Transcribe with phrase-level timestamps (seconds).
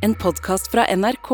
[0.00, 1.28] En podkast fra NRK.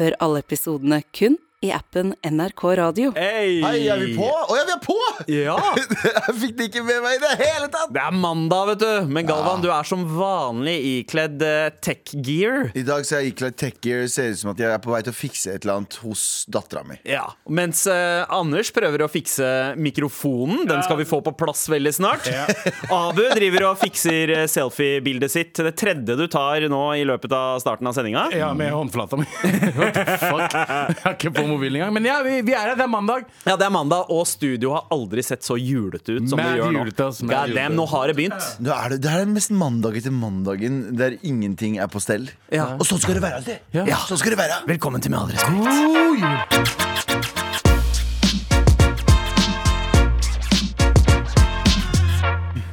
[0.00, 3.12] Hør alle episodene kun i appen NRK Radio.
[3.16, 3.62] Hei!
[3.64, 4.26] Hei, er vi på?
[4.28, 4.96] Å ja, vi er på!
[5.32, 5.54] Ja!
[6.26, 7.94] Jeg fikk det ikke med meg i det hele tatt!
[7.94, 9.08] Det er mandag, vet du.
[9.08, 12.68] Men Galvan, du er som vanlig ikledd eh, tech gear.
[12.76, 14.04] I dag så er jeg ikledd techgear.
[14.12, 16.26] Ser ut som at jeg er på vei til å fikse et eller annet hos
[16.52, 16.98] dattera mi.
[17.08, 19.48] Ja, Mens eh, Anders prøver å fikse
[19.80, 20.66] mikrofonen.
[20.68, 22.28] Den skal vi få på plass veldig snart.
[22.92, 25.54] Abu driver og fikser selfie-bildet sitt.
[25.56, 28.28] Det tredje du tar nå i løpet av starten av sendinga.
[28.36, 29.26] Ja, med håndflata mi.
[29.80, 30.60] What the fuck?
[30.60, 31.94] Jeg har ikke på mobilen engang.
[31.96, 32.76] Men ja, vi, vi er her.
[32.78, 33.26] Det er mandag.
[33.46, 36.72] Ja, Det er mandag, og studio har aldri sett så julete ut som det gjør
[36.74, 36.84] nå.
[36.84, 38.48] julete, mad God damn, nå har det begynt.
[38.60, 42.28] Nå er det, det er den mest mandagete mandagen der ingenting er på stell.
[42.52, 42.72] Ja.
[42.76, 43.58] Og sånn skal det være alltid.
[43.76, 44.00] Ja.
[44.08, 44.62] Sånn skal det være.
[44.70, 45.56] Velkommen til Med all respekt.
[45.56, 47.36] God jul.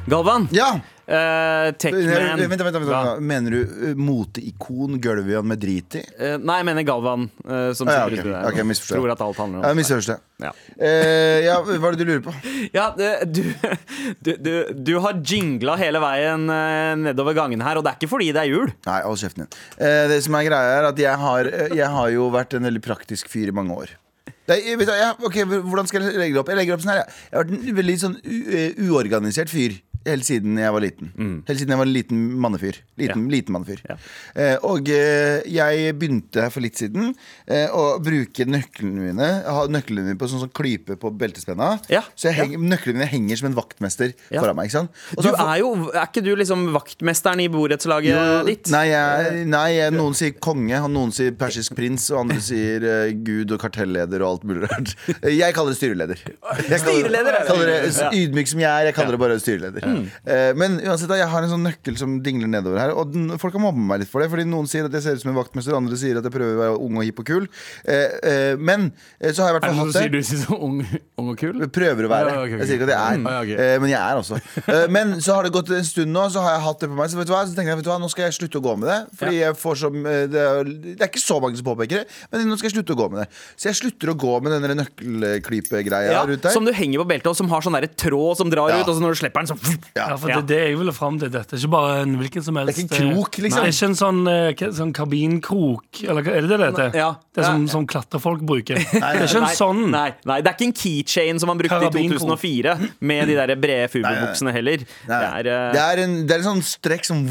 [0.06, 0.80] Galvan, Ja!
[1.06, 3.20] Eh, Techman vent, vent?
[3.24, 6.04] Mener du uh, moteikon gulvet med drit i?
[6.18, 7.28] Uh, Nei, jeg mener Galvan.
[7.44, 8.22] Uh, som Ah, ja, okay.
[8.24, 10.22] Der, okay, tror at alt handler om Jeg misforstår.
[10.42, 10.50] Ja.
[10.74, 12.32] Eh, ja, hva er det du lurer på?
[12.76, 13.40] Ja, du,
[14.24, 18.10] du, du, du har jingla hele veien eh, nedover gangen her, og det er ikke
[18.10, 18.72] fordi det er jul.
[18.88, 19.60] Nei, hold kjeften din.
[19.78, 22.66] Eh, det som er greia er at jeg har, eh, jeg har jo vært en
[22.66, 23.94] veldig praktisk fyr i mange år.
[24.44, 26.50] Det, er- jeg, ok, Hvordan skal jeg legge det opp?
[26.52, 27.12] Jeg legger opp sånn her jeg.
[27.30, 31.10] jeg har vært en veldig sånn eh, uorganisert fyr helt siden jeg var liten.
[31.48, 32.78] Helt siden jeg var en liten mannefyr.
[33.00, 33.80] Liten, liten mannefyr.
[33.88, 33.96] Ja.
[34.36, 37.12] Eh, og eh, jeg begynte for litt siden
[37.46, 41.74] eh, å bruke nøklene mine Ha nøklene mine på sånn, sånn klype på beltespenna.
[41.92, 42.02] Ja.
[42.14, 44.40] Så jeg heng, nøklene mine henger som en vaktmester Ja.
[44.42, 44.70] foran meg.
[44.74, 48.70] Ikke Du er jo, er ikke du liksom vaktmesteren i borettslaget jo, ditt?
[48.74, 52.84] Nei, jeg, nei jeg, noen sier konge, og noen sier persisk prins, og andre sier
[52.84, 54.94] uh, gud og kartelleder og alt mulig rart.
[55.24, 56.20] Jeg kaller det styreleder.
[56.68, 57.84] Jeg Styreleder, kaller, det.
[57.94, 59.86] kaller det, Ydmyk som jeg er, jeg kaller det bare styreleder.
[60.26, 63.54] Eh, Men uansett, jeg har en sånn nøkkel som dingler nedover her, og den, folk
[63.56, 64.30] har mobba meg litt for det.
[64.32, 66.54] Fordi noen sier at jeg ser ut som en vaktmester, andre sier at jeg prøver
[66.56, 67.48] å være ung og hipp og kul.
[67.84, 70.10] Eh, eh, Men så har jeg i hvert Er det fall sånn hatt du sier
[70.10, 70.20] det.
[70.20, 70.78] du sier så ung,
[71.18, 71.66] ung og kul?
[71.74, 72.30] Prøver å være.
[72.34, 72.58] Ja, okay, okay.
[72.64, 73.26] Jeg sier ikke at jeg er, Mm.
[73.30, 73.50] Ja, ok.
[73.64, 74.90] eh, men jeg er også.
[74.90, 77.10] Men så har det gått en stund nå, så har jeg hatt det på meg.
[77.12, 78.64] Så vet du hva, så tenker jeg, vet du hva, nå skal jeg slutte å
[78.64, 78.98] gå med det.
[79.20, 82.48] Fordi jeg får eh, det, er, det er ikke så mange som påpeker det, men
[82.50, 83.28] nå skal jeg slutte å gå med det.
[83.56, 86.50] Så jeg slutter å gå med den nøkkelklypegreia Ja, rundt der.
[86.54, 88.80] som du henger på beltet, og som har sånn tråd som drar Ja.
[88.80, 90.16] ut, og så når du slipper den, så Ja.
[90.16, 91.30] For det det jeg ville fram til.
[91.34, 93.60] Dette ikke bare en hvilken som helst Det er ikke en krok, eh, liksom.
[93.64, 96.94] Det er ikke en sånn, eh, sånn kabinkrok, eller hva- er det det det heter?
[96.98, 97.10] Ja.
[97.34, 97.70] Det er som, Ja.
[97.72, 98.74] som klatrefolk bruker.
[98.92, 99.90] det er ikke en sånn.
[99.90, 102.20] nei, nei, det er ikke en keychain som man brukte i Karabinkrok.
[102.38, 104.76] 2004, med de der brede fubobuksene heller.
[104.84, 107.24] Det Nei, er, eh, det, er en, det er en sånn strekk som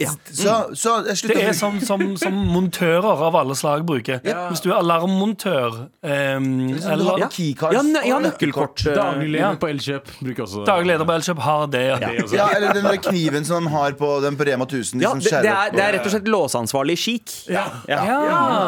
[0.00, 0.10] Ja.
[0.32, 4.20] så, så jeg slutter Det er som, som, som montører av alle slag bruker.
[4.24, 7.28] Hvis du er alarmmontør ehm, Du eller har ja.
[7.32, 8.84] keycards Ja, nø- ja, nøkkelkort.
[8.86, 11.82] eh, Daglig leder på Elkjøp bruker også daglig leder på Elkjøp har det.
[11.90, 11.98] Ja.
[12.00, 12.24] det.
[12.34, 14.98] Ja, eller den der kniven som de har på den på Rema 1000.
[15.00, 17.34] de Ja, som det, det, er, opp det er rett og slett låseansvarlig chic.
[17.52, 17.66] Ja.
[17.90, 18.02] Ja.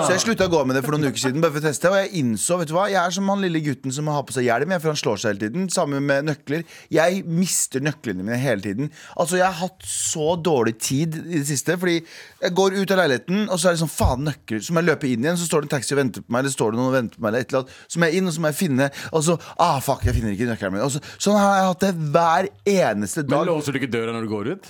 [0.06, 1.42] Så jeg slutta å gå med det for noen uker siden.
[1.44, 3.62] Bare for å teste Og jeg innså, vet du hva Jeg er som han lille
[3.64, 5.68] gutten som har på seg hjelm, jeg, for han slår seg hele tiden.
[5.72, 6.64] Sammen med nøkler.
[6.92, 8.92] Jeg mister nøklene mine hele tiden.
[9.16, 11.78] Altså Jeg har hatt så dårlig tid i det siste.
[11.80, 14.62] Fordi jeg går ut av leiligheten, og så er det sånn faen nøkler.
[14.64, 16.44] Så må jeg løpe inn igjen, så står det en taxi og venter på meg,
[16.44, 17.76] eller står det noen og venter på meg, eller et eller annet.
[17.88, 20.34] Så må jeg inn, og så må jeg finne Og så Ah, fuck, jeg finner
[20.34, 20.84] ikke nøkkelen min.
[20.84, 24.26] Og så, sånn har jeg hatt det hver eneste Men låser du ikke døra når
[24.26, 24.68] du går ut?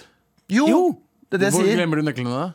[0.53, 0.67] Jo!
[0.71, 0.81] Jo.
[1.31, 1.81] Det er det Hvor jeg sier.
[1.81, 2.47] glemmer du nøklene da?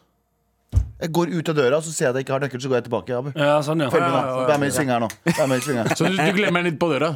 [1.02, 2.70] Jeg går ut av døra, og så ser jeg at jeg ikke har nøkkel, så
[2.70, 3.16] går jeg tilbake.
[3.18, 3.32] Abu.
[3.36, 3.90] Ja, sånn, ja.
[3.90, 4.46] Følg med nå.
[4.48, 5.10] Vær med i svingeren nå.
[5.34, 5.96] Vær med i svingeren.
[5.98, 7.10] Så du, du glemmer den litt på døra?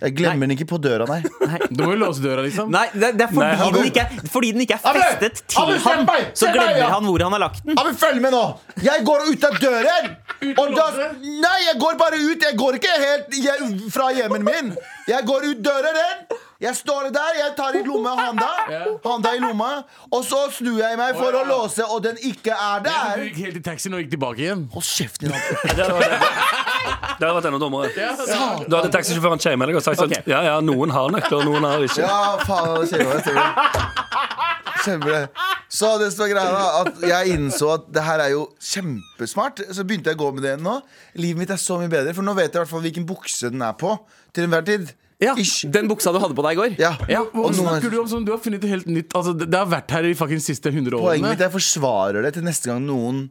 [0.00, 1.20] Jeg glemmer den ikke på døra, nei.
[1.70, 2.72] Du må jo låse døra, liksom.
[2.74, 3.76] Nei, det, det er fordi, Nei, Abu.
[3.78, 4.98] den ikke, er- fordi den ikke er Abu!
[5.04, 6.24] festet til Abu, se han, meg!
[6.32, 6.88] så Se meg, glemmer ja!
[6.96, 7.76] han hvor han har lagt den.
[7.78, 8.42] Ja, men Følg med nå!
[8.88, 10.10] Jeg går ut av døren!
[10.64, 10.88] Og da,
[11.22, 12.48] nei, jeg går bare ut.
[12.48, 14.74] Jeg går ikke helt hjem, fra hjemmen min.
[15.08, 16.02] Jeg går ut døren.
[16.64, 18.48] Jeg står der, jeg tar i lomma handa,
[19.04, 19.70] handa i lomma,
[20.10, 23.18] og så snur jeg meg for å låse, og den ikke er der.
[23.20, 24.64] Du gikk helt i taxien og gikk tilbake igjen.
[24.72, 25.34] Hold kjeft din.
[25.34, 25.38] Det
[25.76, 27.90] hadde vært- enda dummere.
[27.94, 31.68] Da hadde taxisjåføren shamet deg og sagt sånn Ja, ja, noen har nøkler, og noen
[31.68, 32.00] har ikke.
[32.00, 32.74] Ja, faen,
[35.04, 35.28] det.
[35.72, 39.62] Så det som er greia da, at jeg innså at det her er jo kjempesmart.
[39.74, 40.74] Så begynte jeg å gå med det nå.
[41.16, 43.50] Livet mitt er så mye bedre, for nå vet jeg i hvert fall hvilken bukse
[43.50, 43.94] den er på.
[44.34, 44.92] Til enhver tid.
[45.22, 45.64] Ja, Ish.
[45.70, 46.74] Den buksa du hadde på deg i går.
[46.80, 46.94] Ja.
[46.98, 49.12] Hva Og noen- snakker du om som du har funnet helt nytt?
[49.14, 51.30] Altså, det, det har vært her i fucking siste 100 Poenget årene.
[51.30, 53.30] mitt er jeg forsvarer det til neste gang noen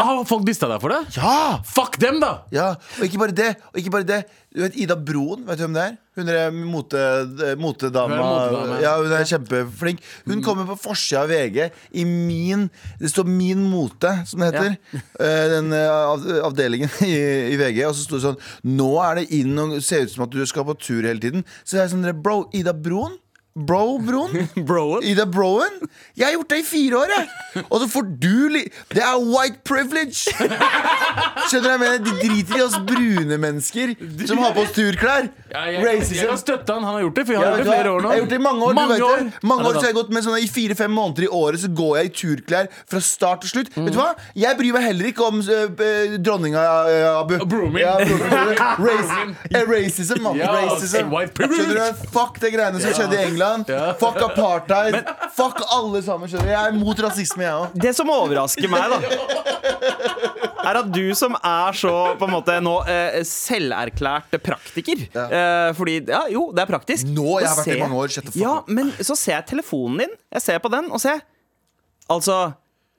[0.00, 1.00] Ah, folk dista deg for det?
[1.16, 1.60] Ja!
[1.66, 2.44] Fuck dem, da!
[2.54, 3.50] ja Og ikke bare det.
[3.72, 4.18] Og ikke bare det
[4.52, 5.96] Du vet Ida Broen, vet du hvem det er?
[6.20, 7.00] Hun er mote,
[7.46, 8.18] eh, motedama.
[8.50, 8.82] Hun er.
[8.82, 10.02] Ja, hun er kjempeflink.
[10.26, 12.66] Hun kommer på forsida av VG i min
[13.00, 14.76] Det står Min mote, som det heter.
[14.92, 15.32] Ja.
[15.54, 17.14] Den eh, avdelingen i,
[17.54, 17.84] i VG.
[17.88, 20.42] Og så sto det sånn Nå er det inn og ser ut som at du
[20.50, 21.46] skal på tur hele tiden.
[21.64, 23.16] Så jeg er sånn Bro, Ida Broen?
[23.66, 24.34] Bro-broen.
[25.04, 25.80] I Ida Broen.
[26.16, 27.64] Jeg har gjort det i fire år, jeg.
[27.68, 28.64] Og så får du li...
[28.92, 30.34] Det er white privilege!
[31.48, 32.02] Skjønner du hva jeg mener?
[32.04, 33.94] De driter i oss brune mennesker
[34.28, 35.30] som har på oss turklær.
[35.50, 36.84] Ja, jeg, jeg, jeg kan støtte han.
[36.86, 38.10] Han har gjort det, for jeg Ja, har gjort det flere år nå.
[38.10, 38.74] Jeg har gjort det i mange år.
[38.78, 39.22] Mange du vet år.
[39.24, 39.40] det.
[39.50, 41.92] Mange år så har jeg gått med sånn I fire-fem måneder i året Så går
[42.00, 43.72] jeg i turklær fra start til slutt.
[43.74, 44.08] Vet du hva?
[44.38, 47.34] Jeg bryr meg heller ikke om uh, dronninga uh, Abu.
[47.50, 47.82] Brooming.
[47.82, 48.62] Ja, broren min.
[48.86, 50.38] Raci- eh, Racism, man.
[50.38, 51.10] Ja, Racism.
[51.40, 52.04] Skjønner du?
[52.14, 53.70] Fuck det greiene som skjedde i England.
[54.02, 55.00] Fuck apartheid.
[55.36, 56.30] Fuck alle sammen.
[56.30, 56.54] Skjønner du?
[56.54, 57.76] Jeg er mot rasisme, jeg òg.
[57.86, 58.98] Det som overrasker meg, da
[60.66, 65.98] er at du som er så på en måte nå eh, selverklært praktiker eh, Fordi,
[66.10, 67.10] ja, jo, det er praktisk.
[67.10, 70.18] Nå, jeg har vært i mange år, Ja, men så ser jeg telefonen din.
[70.36, 71.22] Jeg ser på den og ser
[72.10, 72.36] Altså,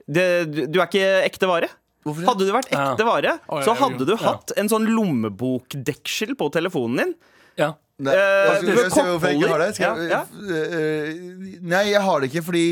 [0.08, 1.68] det, du, du er ikke ekte vare.
[2.02, 7.12] Hadde du vært ekte vare, så hadde du hatt en sånn lommebokdeksel på telefonen din.
[7.60, 7.74] Ja.
[8.02, 9.74] Nei, Eh, skal- du- skal jeg hvorfor jeg ikke har det?
[9.76, 10.20] Skal jeg, Ja,
[10.58, 12.64] eh, nei, jeg har det ikke fordi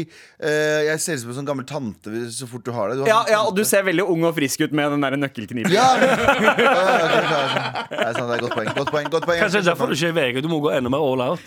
[0.43, 2.97] uh, jeg ser ut som en sånn gammel tante så fort du har det.
[2.99, 5.01] Du har Ja, sånn ja, og du ser veldig ung og frisk ut med den
[5.07, 5.71] der nøkkelkniven.
[5.71, 5.87] Ja!
[5.95, 6.11] sånn.
[7.95, 8.71] Nei, sant, det er godt poeng.
[8.75, 9.41] Godt poeng, godt poeng.
[9.45, 10.43] Kanskje det er derfor du ikke er i VG.
[10.43, 11.41] Du må gå enda mer all out.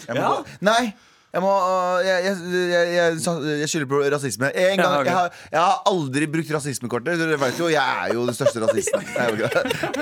[0.63, 0.93] Nei!
[1.33, 2.35] Jeg, må, øh, jeg, jeg,
[2.93, 4.51] jeg, jeg, skylder på rasisme.
[4.53, 7.17] En gang, jeg, har, jeg har aldri brukt rasismekortet.
[7.19, 9.01] Dere vet jo, Jeg er jo den største rasisten.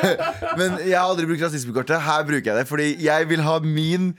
[0.60, 2.02] Men jeg har aldri brukt rasismekortet.
[2.04, 2.68] Her bruker jeg det.
[2.68, 4.12] Fordi jeg vil ha min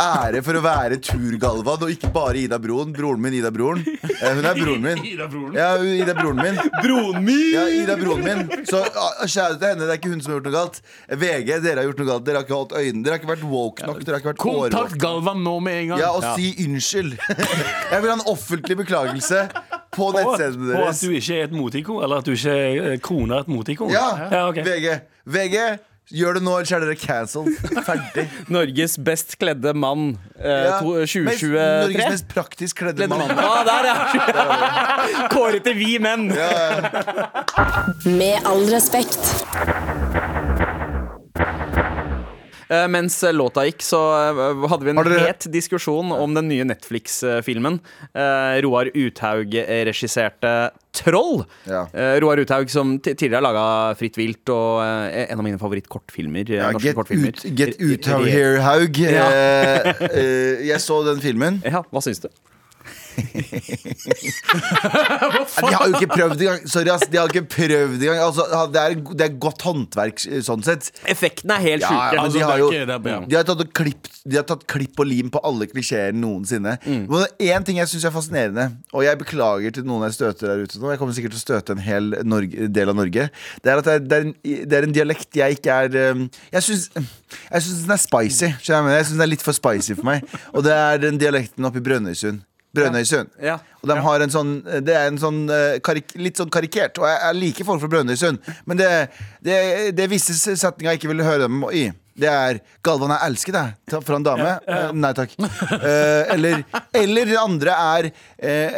[0.00, 2.92] ære for å være Tur-Galvan, og ikke bare Ida Broen.
[2.96, 3.82] Broren min, Ida Broren.
[3.84, 5.02] Eh, Hun er broren min.
[5.04, 5.54] Ida broren.
[5.56, 6.58] Ja, hun- Ida broren min.
[6.82, 7.52] Broren min!
[7.54, 8.64] Ja, Ida broren min.
[8.68, 10.80] Så ah, kjære til henne, det er ikke hun som har gjort noe galt.
[11.10, 12.24] VG, dere har gjort noe galt.
[12.26, 13.04] Dere har ikke holdt øynene.
[13.04, 14.00] Dere har ikke vært woke nok.
[14.04, 15.02] Dere har ikke vært Kontakt årvåkne.
[15.04, 16.02] Galvan nå med en gang.
[16.04, 17.14] Ja, og si unnskyld.
[17.92, 19.44] Jeg vil ha en offentlig beklagelse
[19.90, 21.00] på Og, nettsidene og at deres.
[21.04, 22.02] du ikke er et motikon?
[22.04, 22.56] eller at du ikke
[22.94, 23.90] er kona et motikon?
[23.92, 24.60] Ja, ja ok.
[24.66, 25.00] VG.
[25.30, 25.56] VG,
[26.14, 27.54] gjør det nå, ellers er dere cancelled.
[27.86, 28.24] Ferdig.
[28.56, 30.78] Norges best kledde mann eh, Ja.
[30.82, 31.50] 2023.
[31.54, 33.34] Norges mest praktisk kledde Kledde mann.
[33.34, 33.44] mann.
[33.44, 35.28] Ah, der, ja!
[35.34, 36.28] Kåret til vi menn.
[38.06, 39.20] Med all respekt.
[42.70, 46.62] Eh, mens låta gikk, så eh, hadde vi en dere- het diskusjon om den nye
[46.64, 47.80] Netflix-filmen.
[48.14, 49.56] Eh, Roar Uthaug
[49.88, 51.44] regisserte 'Troll'.
[51.66, 51.86] Ja.
[51.94, 56.46] Eh, Roar Uthaug som tidligere har laga 'Fritt vilt' og eh, en av mine favorittkortfilmer.
[56.50, 57.28] eh, Ja, norske get, kortfilmer.
[57.34, 58.96] ut, get Uthaug here, Haug.
[58.98, 59.26] Ja.
[59.30, 61.62] Eh, eh, jeg så den filmen.
[61.70, 62.28] Ja, hva syns du?
[65.60, 66.62] De har jo ikke prøvd engang.
[66.70, 67.06] Sorry, ass.
[67.10, 68.20] De har ikke prøvd engang.
[68.24, 70.90] Altså, det, er, det er godt håndverk sånn sett.
[71.10, 72.68] Effektene er helt Ja, ja, Altså, de har jo.
[73.30, 76.76] De har tatt, klipp, de har tatt klipp og lim på alle klisjeer noensinne.
[76.84, 77.06] Mm.
[77.50, 80.80] Én ting jeg syns er fascinerende, og jeg beklager til noen jeg støter der ute
[80.80, 80.92] nå.
[80.94, 83.28] Jeg kommer sikkert til å støte en hel Norge, del av Norge.
[83.64, 84.34] Det er at det er, det er, en,
[84.70, 88.46] det er en dialekt jeg ikke er um, Jeg syns jeg syns den er spicy.
[88.50, 88.60] jeg?
[88.66, 90.24] Jeg syns den er litt for spicy for meg.
[90.54, 92.42] Og det er den dialekten oppe i Brønnøysund.
[92.76, 93.32] Brønnøysund.
[93.42, 93.56] Ja.
[93.80, 94.50] Og de har en sånn
[94.86, 97.00] Det er en sånn eh, karik, litt sånn karikert.
[97.02, 98.90] Og jeg, jeg liker folk fra Brønnøysund, men det,
[99.42, 99.56] det,
[99.96, 101.88] det er visse setninger jeg ikke vil høre dem i.
[102.20, 104.50] Det er 'Galvan, jeg elsker deg' fra en dame.
[104.68, 105.32] Eh, Nei takk.
[105.40, 106.62] Eh, eller,
[107.00, 108.10] eller det andre er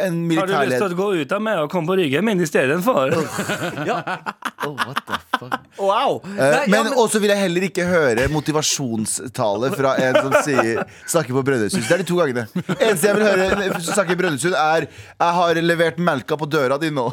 [0.07, 0.55] en militærleder.
[0.55, 3.17] Har du lyst til å gå ut av meg og komme på ryggen min istedenfor?
[4.67, 5.32] oh, what the?
[5.79, 6.19] Wow!
[6.23, 10.81] Eh, Nei, ja, men også vil jeg heller ikke høre motivasjonstale fra en som sier,
[11.09, 11.85] snakker på Brønnøysund.
[11.87, 12.45] Det er de to gangene.
[12.77, 16.77] Eneste jeg vil høre som snakker i Brønnøysund, er 'Jeg har levert melka på døra
[16.81, 17.07] di nå'.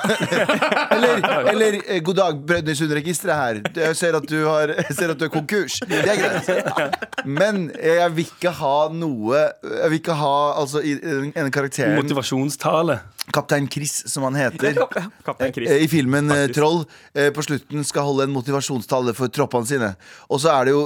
[0.97, 3.62] eller, eller eh, 'God dag, Brønnøysundregisteret her.
[3.87, 5.81] Jeg ser at du, har, jeg ser at du er konkurs'.
[5.88, 7.25] Det er greit.
[7.25, 13.00] Men jeg vil ikke ha noe Jeg vil ikke ha altså, en karakter Motivasjonstale.
[13.35, 14.79] Kaptein Chris, som han heter.
[15.41, 16.55] Eh, I filmen eh, Faktisk.
[16.57, 16.79] Troll
[17.15, 19.91] eh, på slutten skal holde en motivasjonstale for troppene sine.
[20.29, 20.83] Og så er det jo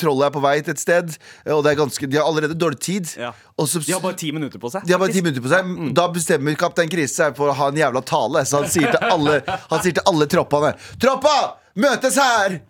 [0.00, 1.14] Trollet er på vei til et sted,
[1.54, 3.14] og det er ganske, de har allerede dårlig tid.
[3.20, 3.32] Ja.
[3.64, 4.84] Så, De har bare ti minutter på seg.
[4.86, 5.74] de har bare ti minutter på seg.
[5.96, 9.10] Da bestemmer kaptein Chris seg for å ha en jævla tale, så han sier til
[9.10, 11.36] alle, han sier til alle troppene Troppa!
[11.74, 12.60] Møtes her!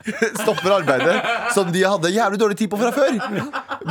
[0.41, 1.17] Stopper arbeidet
[1.53, 3.19] som de hadde jævlig dårlig tid på fra før.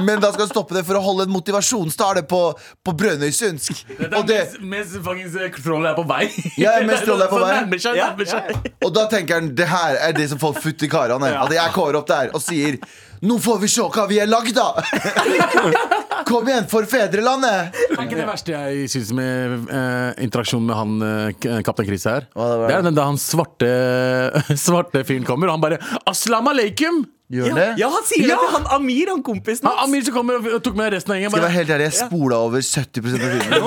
[0.02, 2.40] Men da skal de stoppe det for å holde en motivasjonstale på,
[2.82, 3.84] på Brønnøysundsk.
[4.10, 6.24] Og det, mens, mens eh, trollet er på vei.
[6.58, 7.54] Ja, mens trollet er på vei.
[7.60, 8.72] Nærmer seg, nærmer seg.
[8.82, 11.30] Og da tenker han det her er det som får futt i karene.
[11.46, 12.82] At jeg kårer opp der og sier
[13.24, 14.82] Nå får vi se hva vi er lagd av!
[16.34, 17.76] Kom igjen, for fedrelandet!
[17.94, 22.26] Er ikke det verste jeg syns med uh, interaksjonen med han uh, kaptein Chris her?
[22.34, 22.72] Hva det var?
[22.72, 23.70] Det er den da han svarte,
[24.66, 25.78] svarte fyren kommer, og han bare
[26.10, 27.04] 'Aslam aleikum'!
[27.34, 27.68] Gjør Ja, det?
[27.80, 28.36] ja, han sier Ja.
[28.36, 31.18] det til han Amir, han kompisen Han, Amir som kommer og tok med resten av
[31.18, 31.32] gjengen.
[31.32, 33.64] Skal jeg være helt ærlig, jeg spola over 70 av filmen.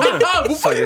[0.46, 0.76] Hvorfor?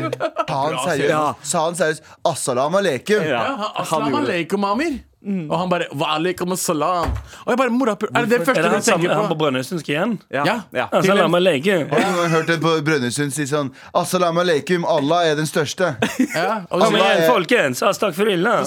[0.49, 0.85] Sa han Ja.
[0.87, 1.51] seriøst?
[1.51, 3.21] Sa han seriøst Assalam aleikum?
[3.27, 3.43] Ja.
[3.43, 5.01] Ja, Aslam aleikum, Amir.
[5.21, 7.11] Og han bare Wa alaikum salam.
[7.45, 9.03] Og jeg bare mora, Er det det Er første det du tenker på?
[9.03, 9.37] tenker han på?
[9.43, 10.15] Brønnøysundsk igjen?
[10.33, 10.45] Ja.
[10.49, 10.55] Ja.
[10.73, 10.87] ja.
[10.93, 11.85] Altså, aleikum.
[11.93, 11.99] Ja.
[11.99, 15.93] Har du noen hørt en på Brønnøysund si sånn Asalam aleikum, Allah er den største.
[16.35, 17.83] Ja, og Kom så, hva igjen, er- folkens!
[17.83, 18.65] Astagfirullah.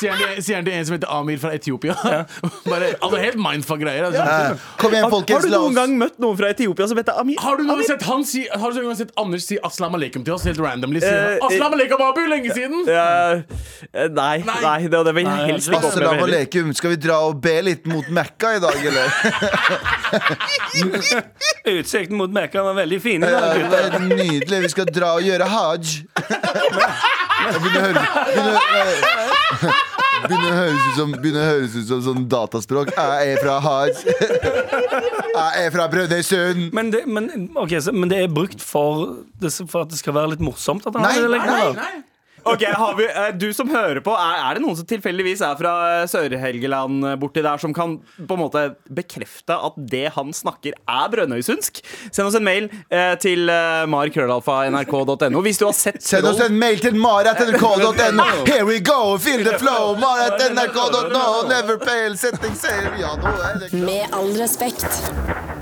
[0.00, 1.94] Sier han til, sier, han en som heter Amir fra Etiopia.
[2.70, 4.06] Bare, altså Helt mindfuck-greier.
[4.08, 4.24] Altså.
[4.24, 4.54] Ja.
[4.80, 5.36] Kom igjen, folkens.
[5.36, 7.40] har du noen gang møtt noen fra Etiopia som heter Amir?
[7.42, 9.96] Har du noen gang sett han si Har du noen gang sett Anders si aslam
[9.98, 11.02] alaikum til oss helt randomly?
[11.02, 12.22] Eh, Sier han, aslam alaikum, Abu!
[12.30, 12.84] Lenge siden!
[12.88, 13.08] Ja,
[13.90, 16.72] eh, nei, nei, det, det vil jeg helst ikke oppleve med Aslam alaikum.
[16.80, 19.06] Skal vi dra og be litt mot Mekka i dag, eller?
[21.80, 23.22] Utsikten mot Mekka var veldig fin.
[23.26, 24.62] Ja, det er nydelig.
[24.66, 25.96] Vi skal dra og gjøre hajj.
[27.40, 28.56] Jeg begynner å
[29.60, 29.88] høre
[30.26, 32.92] begynner, å- høres ut som Begynner å høres ut som sånn dataspråk.
[32.96, 34.04] Jeg er fra hajj.
[35.30, 36.70] Jeg er fra Brønnøysund.
[36.76, 40.16] Men det, men, ok, så, men det er brukt for, det, for at det skal
[40.16, 40.86] være litt morsomt?
[40.86, 41.88] At han Nei, har det, nei, lenger, da?
[41.88, 42.04] Nei.
[42.44, 45.56] Ok, har vi, eh, Du som hører på, er, er det noen som tilfeldigvis er
[45.58, 50.32] fra eh, Sør-Helgeland eh, borti der, som kan på en måte bekrefte at det han
[50.36, 51.82] snakker, er brønnøysundsk?
[52.10, 56.56] Send oss en mail eh, til eh, markrøllalfa.nrk.no hvis du har sett Send oss en
[56.58, 58.28] mail til marat.nrk.no.
[58.46, 59.94] Here we go, feel the flow.
[60.00, 61.48] Marat.nrk.no.
[61.48, 62.94] Never fail, setting save.
[63.00, 63.84] Ja, nå er det klart.
[63.84, 65.59] Med all respekt.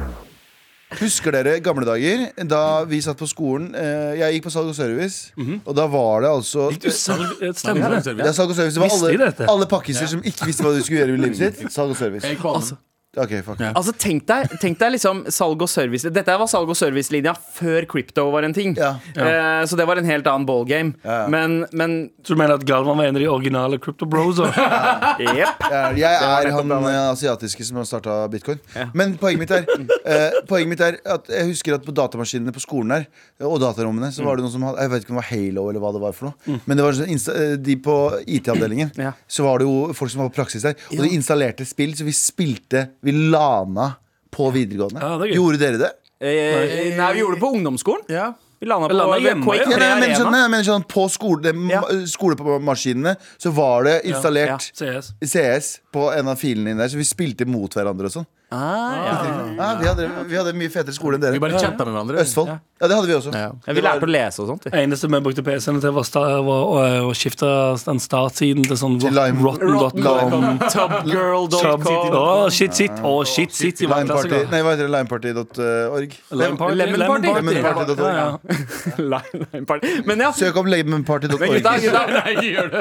[0.97, 3.75] Husker dere gamle dager da vi satt på skolen?
[3.77, 5.33] eh, Jeg gikk på salg og service,
[5.67, 8.75] og da var det altså Du salg, stemmer ja, Det er salg og service.
[8.75, 9.49] Det var Visste alle, dette?
[9.53, 11.73] alle pakkiser som ikke visste hva de skulle gjøre med livet sitt.
[11.77, 12.25] Salg og service.
[12.25, 12.88] Jeg gikk
[13.19, 13.41] på alle.
[13.41, 13.73] Ok, fuck Ja.
[13.77, 17.87] Altså, tenk deg, tenk deg liksom salg og service Dette var salg og servicelinja før
[17.91, 18.75] crypto var en ting.
[18.79, 18.95] Ja.
[19.17, 20.95] Eh, så det var en helt annen ballgame.
[21.05, 21.27] Ja.
[21.29, 24.39] Men, men Så du mener at Galvan var en av de originale Crypto Bros?
[25.19, 25.63] jepp.
[25.99, 28.61] Jeg, er han eh, asiatiske som har starta bitcoin.
[28.95, 29.67] Men poenget mitt er
[30.05, 33.07] eh, Poenget mitt er at jeg husker at på datamaskinene på skolen her
[33.47, 35.67] og datarommene så var det noen som hadde Jeg vet ikke om det var Halo
[35.71, 36.59] eller hva det var for noe.
[36.67, 37.97] Men det var sånn insta eh, de på
[38.27, 39.13] IT-avdelingen Ja.
[39.31, 40.77] så var det jo folk som var på praksis der.
[40.95, 43.97] Og de installerte spill, så vi spilte Vi lana
[44.35, 45.01] på videregående.
[45.01, 45.39] Ja, det er gøy.
[45.39, 45.93] Gjorde dere det?
[46.21, 48.05] Eh, nei, vi gjorde det på ungdomsskolen.
[48.13, 48.33] Ja.
[48.59, 49.67] Vi landa på hjemme, Quake ja.
[49.71, 50.31] 3 Ja, nei, jeg mener sånn, Arena.
[50.35, 51.83] nei, jeg mener sånn På skole, Ja.
[52.11, 55.13] skolemaskinene så var det installert CS.
[55.23, 58.27] CS på en av filene dine der, så vi spilte mot hverandre og sånn.
[58.51, 59.13] Ah, ja.
[59.59, 61.33] Ja, vi, hadde, vi hadde mye fetere skole enn dere.
[61.37, 62.17] Vi bare chatta med hverandre.
[62.23, 62.49] Østfold.
[62.79, 63.31] Ja, det hadde vi også.
[63.67, 64.63] Vi lærte å lese og sånt.
[64.71, 66.69] Det eneste vi brukte PC-ene til, var, sta, var å,
[67.11, 67.45] å skifte
[67.85, 70.61] den startsiden til sånn Til Lime- rotten.com.
[70.65, 71.83] Tubgirl.com.
[72.17, 72.95] Å, shit, shit.
[73.03, 73.81] Å, shit, shit.
[73.85, 74.93] Limeparty, nei, hva heter det?
[74.95, 76.11] Limeparty.org.
[76.39, 76.75] Lemon Party.
[76.81, 77.29] Lemon Party.
[77.35, 78.01] Lemonparty.org.
[78.01, 78.29] Ja, ja.
[79.13, 79.89] Lime- Lime Party.
[80.09, 81.53] Men ja, Søk opp lemonparty.org.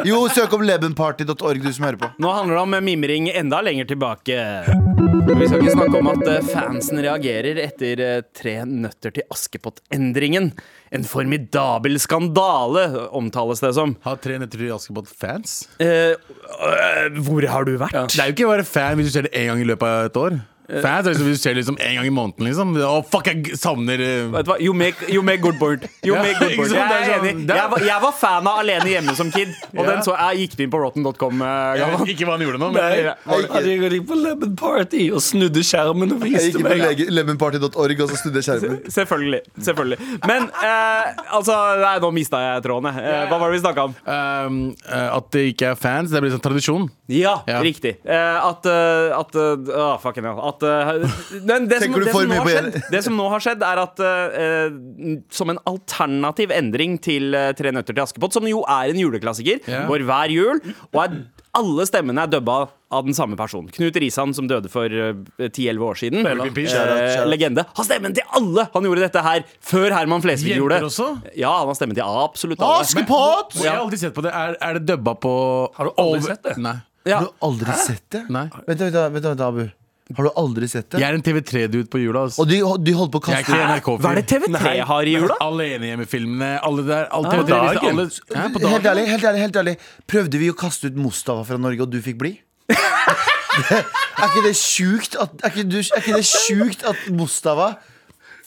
[0.14, 2.14] Jo, søk opp lemonparty.org, du som hører på.
[2.22, 4.38] nå handler det om mimring enda lenger tilbake.
[5.28, 10.52] Vi skal ikke snakke om at eh, fansen reagerer etter eh, Tre nøtter til Askepott-endringen.
[10.94, 12.86] En formidabel skandale,
[13.18, 13.96] omtales det som.
[14.06, 15.58] Har Tre nøtter til Askepott-fans?
[15.84, 17.98] Eh, øh, hvor har du vært?
[18.14, 20.12] Det er jo ikke bare fan hvis du ser det én gang i løpet av
[20.12, 20.40] et år.
[20.68, 22.48] Fans er liksom hvis du ser liksom en gang i måneden.
[22.50, 24.32] liksom Å, fuck, jeg savner uh...
[24.36, 24.58] Vet du hva?
[24.64, 25.86] You make, you make good board.
[26.04, 26.72] You make good board.
[26.74, 26.92] sant?
[26.92, 27.46] Jeg, er sånn- enig.
[27.50, 30.44] er- jeg, var, jeg var fan av Alene hjemme som kid, og den så jeg
[30.48, 31.42] gikk inn på rotten.com.
[31.42, 35.24] Uh, Ikke hva han gjorde nå, men Nei, jeg, jeg gikk på Lemon Party og
[35.24, 38.80] snudde skjermen og Jeg gikk på meg lemonparty.org og så snudde jeg skjermen.
[38.98, 39.42] Selvfølgelig.
[39.70, 42.90] selvfølgelig Men uh, altså Nei, nå mista jeg tråden.
[42.92, 43.04] jeg.
[43.08, 43.96] Eh, hva var det vi snakka om?
[44.08, 46.88] um, eh, At det ikke er fans, det blir sånn tradisjon.
[47.12, 47.62] Ja, Ja.
[47.64, 47.98] riktig.
[48.04, 50.40] Eh, at uh, At uh, ah, fucking hell.
[50.50, 50.94] At, uh,
[51.50, 53.02] men det, som, det, som nå har skjedd, det?
[53.06, 57.96] som nå har skjedd, er at uh, som en alternativ endring til uh, Tre nøtter
[57.98, 59.88] til Askepott, som jo er en juleklassiker, yeah.
[59.90, 60.62] går hver jul,
[60.94, 61.20] og er,
[61.58, 62.58] alle stemmene er dubba
[62.94, 63.70] av den samme personen.
[63.74, 66.28] Knut Risan, som døde for uh, 10-11 år siden.
[66.28, 67.66] Eh, Shout out, legende.
[67.76, 68.68] Har stemmen til alle!
[68.74, 70.92] Han gjorde dette her før Herman Flesvig gjorde det.
[70.92, 71.10] også?
[71.36, 72.86] Ja, han har stemmen til absolutt alle.
[72.86, 73.58] Askepott!
[73.60, 74.32] Jeg har aldri sett på det.
[74.36, 75.34] Er, er det dubba på
[75.76, 76.56] Har du aldri over- sett det?
[76.64, 76.78] Nei.
[77.08, 77.22] Ja.
[77.22, 78.24] Har du aldri sett det?
[78.32, 78.48] Nei.
[78.68, 79.68] Vent, vent, vent, vent, Abu.
[80.16, 81.02] Har du aldri sett det?
[81.02, 82.22] Jeg er en TV3-dude på jula.
[82.30, 82.38] ass.
[82.40, 84.04] Og de, de holdt på å Jeg er kaste ikke NRK-fyr.
[84.06, 85.36] Hva er det TV3 har i jula?
[85.44, 87.10] Alenehjemmefilmene, alle der.
[87.18, 88.00] Alle på TV3 visste dagen.
[88.00, 88.08] alle,
[88.40, 89.76] Hæ, på Helt ærlig, helt ærlig, helt ærlig
[90.08, 92.34] Prøvde vi å kaste ut Mustafa fra Norge, og du fikk bli?
[92.78, 97.74] er ikke det sjukt at, er ikke, du, er ikke det sjukt at Mustafa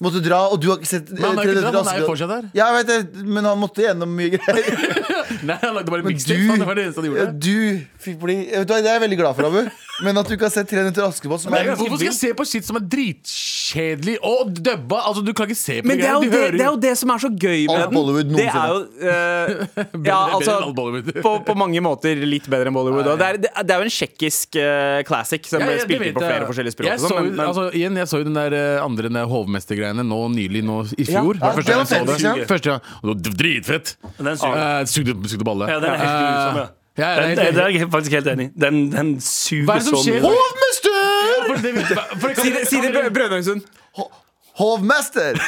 [0.00, 2.00] måtte dra, og du har ikke sett Men han har eh, ikke dratt, han er
[2.00, 2.48] jo fortsatt der.
[2.56, 4.80] Ja, jeg vet det, men han måtte gjennom mye greier.
[5.48, 6.40] Nei, han lagde bare Men mixtape.
[6.40, 7.36] du, Det var det eneste han ja, gjorde.
[7.44, 9.89] du fikk bli Vet du hva, Det er jeg veldig glad for, Abu.
[10.04, 12.08] Men at du ikke har sett 3 nøtter til Askepott, som er Men Hvorfor skal
[12.08, 15.00] jeg se på shit som er dritkjedelig og dubba?
[15.10, 16.92] Altså, Du kan ikke se på Men det er, jo det, det er jo det
[17.00, 17.96] som er så gøy med Alt den.
[17.98, 20.56] Bollywood Det er jo eh, Ja, altså
[21.22, 23.10] på, på mange måter litt bedre enn Bollywood.
[23.14, 25.86] Og det, er, det er- jo en tsjekkisk uh, classic som Ja, ble ja, det
[25.88, 26.32] spilt inn på jeg.
[26.32, 26.88] flere forskjellige språk.
[26.90, 29.08] Jeg sånn, så, men, jo- men, altså, igjen, jeg så jo den der eh, andre
[29.12, 31.38] den hovmestergreiene nå nylig, nå i fjor.
[31.40, 32.48] Ja, Første gang jeg så det.
[32.50, 32.90] Første gang.
[33.04, 33.94] Og det var dritfett.
[34.18, 34.60] Den suger.
[34.60, 35.70] Uh, sugde, sugde balle.
[35.70, 36.68] Ja, den er helt Eh, grusom, ja.
[36.98, 38.50] Ja, jeg det, er det er jeg faktisk helt enig i.
[38.60, 40.20] Den, den suger er så mye.
[40.20, 40.96] Hovmester!
[41.46, 43.62] For det- for Si det, si det Brø- Brønnøysund.
[44.60, 45.38] Hovmester!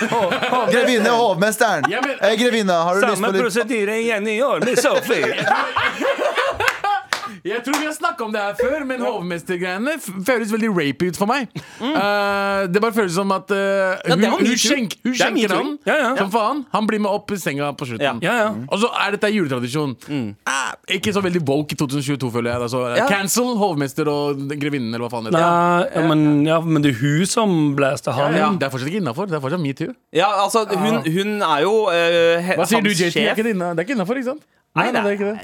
[0.73, 1.85] Grevinne Hovmesteren.
[1.91, 5.35] Ja, men- Grevinne, har du lyst på litt Samme prosedyre igjen i år med Sophie.
[7.45, 9.97] Jeg tror vi har snakka om det her før, men hovmestergreiene
[10.27, 11.49] føles veldig rapey ut for meg.
[11.81, 15.73] Uh, det bare føles som at uh, Ja, hun, hun, skjenk, hun er skjenker han
[15.89, 16.13] Ja, ja.
[16.21, 16.61] som faen.
[16.75, 18.21] Han blir med opp i senga på slutten.
[18.23, 18.31] Ja.
[18.31, 18.53] Ja, ja.
[18.71, 19.97] Og så er dette juletradisjon.
[20.13, 22.63] Eh, ikke så veldig woke i 2022, føler jeg.
[22.69, 23.09] Altså, Ja.
[23.11, 25.99] Cancel hovmester og grevinnen, eller hva faen det heter.
[25.99, 28.39] Ja, men, ja, men det er hun som blæste han.
[28.39, 29.27] Ja, Det er fortsatt ikke innafor.
[29.27, 29.95] Det er fortsatt metoo.
[30.15, 33.15] Ja, altså, hun, hun er jo he- Hva sier du, JT?
[33.19, 34.47] Det er ikke innafor, ikke sant?
[34.73, 35.41] Nei, det er ikke det.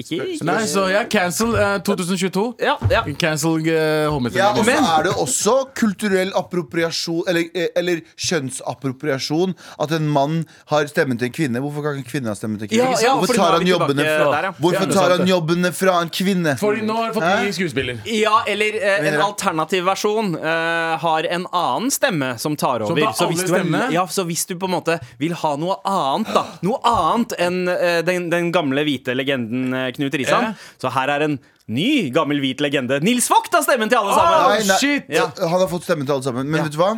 [0.00, 2.44] ikke, ikke Nei, så ja, cancel eh, 2022.
[2.62, 3.02] Ja, ja.
[3.18, 9.92] Cancel uh, Ja, og så er det også kulturell appropriasjon Eller, eh, eller kjønnsappropriasjon At
[9.96, 11.60] en mann har stemmen til en kvinne.
[11.62, 12.88] Hvorfor kan ikke en kvinne ha stemmen til en kvinne?
[12.96, 14.52] Ja, ja, Hvorfor fordi nå tar er han vi jobbene tilbake fra, der, ja.
[14.62, 16.54] Hvorfor Ja, tar sant han jobbene fra en kvinne?
[16.60, 18.00] Fordi nå har jeg fått ny skuespiller.
[18.12, 23.02] Ja, eller eh, en alternativ versjon eh, har en annen stemme som tar over.
[23.02, 23.90] tar så, hvis alle du er, stemmene?
[23.94, 27.60] ja, så hvis du på en måte vil ha noe annet, da Noe annet enn
[27.72, 30.52] eh, den, den gamle hvite legenden eh, Knut Risan, Ja.
[30.82, 31.38] så her er en
[31.72, 32.98] ny, gammel hvit legende.
[33.06, 34.34] Nils Vogt har stemmen til alle sammen!
[34.38, 34.48] Ah!
[34.52, 35.06] Nei, nei, shit!
[35.12, 36.48] ja, Han har fått stemmen til alle sammen.
[36.50, 36.64] Men Ja.
[36.66, 36.90] vet du hva?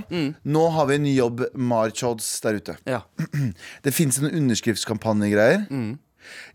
[0.57, 2.77] Nå har vi en ny jobb, Marchods der ute.
[2.89, 3.03] Ja.
[3.85, 5.67] Det fins en underskriftskampanjegreier.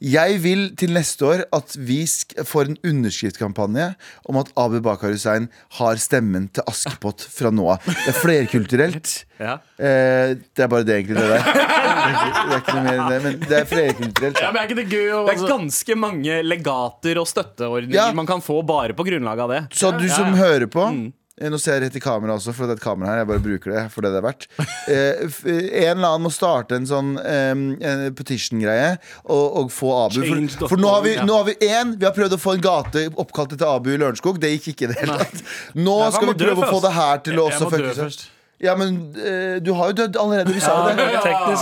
[0.01, 3.89] Jeg vil til neste år at vi sk får en underskriftskampanje
[4.29, 5.49] om at Abu Bakar Hussein
[5.79, 7.83] har stemmen til Askepott fra nå av.
[7.85, 9.15] Det er flerkulturelt.
[9.39, 9.53] Ja.
[9.79, 11.15] Eh, det er bare det, egentlig.
[11.15, 11.45] Det der.
[12.09, 14.41] Det er ikke, noe mer enn det, men det er flerkulturelt.
[14.43, 15.05] Ja, men er ikke det gøy?
[15.15, 18.09] å- Det er altså- ganske mange legater og støtteordninger Ja.
[18.11, 19.61] man kan få bare på grunnlag av det.
[19.71, 20.99] Så du som hører på eh,
[21.39, 23.22] Nå ser jeg rett i kamera også, for det er et kamera her.
[23.22, 24.48] Jeg bare bruker det for det det er verdt.
[24.89, 30.19] Eh, en eller annen må starte en sånn eh, petition-greie og, og få Abu.
[30.24, 33.05] For, for nå har vi har vi en, Vi har prøvd å få en gate
[33.22, 34.41] oppkalt etter Abu i Lørenskog.
[34.41, 35.46] Det gikk ikke i det hele tatt.
[35.77, 38.27] Nå skal vi prøve å få det her til å også fucke seg.
[38.60, 40.51] Ja, men eh, du har jo dødd allerede.
[40.51, 41.05] Vi sa jo det.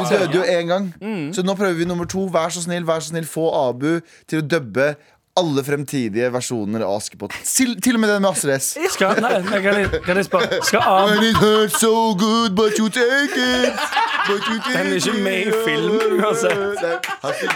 [0.02, 0.88] Du døde jo én gang.
[1.36, 2.26] Så nå prøver vi nummer to.
[2.34, 4.96] Vær så snill, vær så snill, få Abu til å dubbe
[5.38, 7.36] alle fremtidige versjoner av Askepott.
[7.46, 8.74] Til, til og med den med Astrid S.
[8.96, 10.84] Skal, nei, nei, kan jeg, kan jeg spørre Skal
[11.38, 14.16] hurts so good, but you take it.
[14.28, 16.58] Den er ikke med i film filmen, uansett.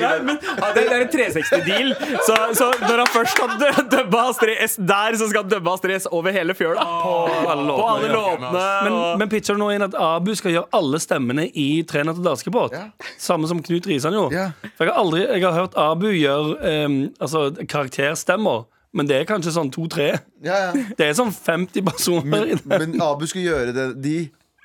[0.02, 1.94] Nei, men, ja, det, er en 360-deal.
[2.26, 5.74] Så, så når han først skal dø- dubba Astrid S der, så skal han dubbe
[5.74, 6.86] Astrid S over hele fjøla.
[7.04, 7.14] På
[7.52, 8.52] alle låtene.
[8.88, 12.24] Men, men pitcher du nå inn at Abu skal gjøre alle stemmene i Tre natter
[12.24, 12.76] til Askepott?
[12.76, 12.88] Ja.
[13.20, 14.38] Samme som Knut Risan gjorde?
[14.38, 14.72] Ja.
[14.78, 19.28] For jeg har aldri Jeg har hørt Abu gjøre um, altså, karakterstemmer, men det er
[19.30, 20.12] kanskje sånn to-tre.
[20.44, 20.86] Ja, ja.
[20.98, 24.16] Det er sånn 50 personer Men, men Abu skal gjøre det, de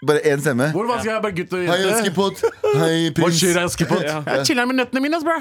[0.04, 0.70] Bare én stemme.
[0.76, 1.94] Hvor vanskelig er det bare gutt og Hei, jente?
[1.96, 2.42] Askepott.
[2.76, 3.38] Hei, Hva prins.
[3.40, 4.04] skjer, Askepott?
[4.04, 4.18] Ja.
[4.26, 5.40] Jeg chiller'n med nøttene mine, ass, bro.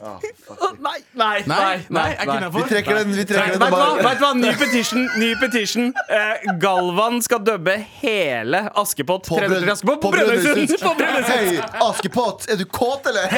[0.00, 3.10] Nei, nei, Nei, nei, er ikke Vi trekker den.
[3.16, 3.98] vi trekker den?
[4.00, 4.30] Vet du hva?
[4.38, 5.02] Ny petition.
[5.20, 5.90] Ny petition.
[6.08, 9.28] Eh, Galvan skal dubbe hele Askepott.
[9.28, 10.72] På Tre Askepott på Brønnøysund!
[10.80, 11.30] På Brønnøysund.
[11.34, 13.28] Hei, Askepott, er du kåt, eller?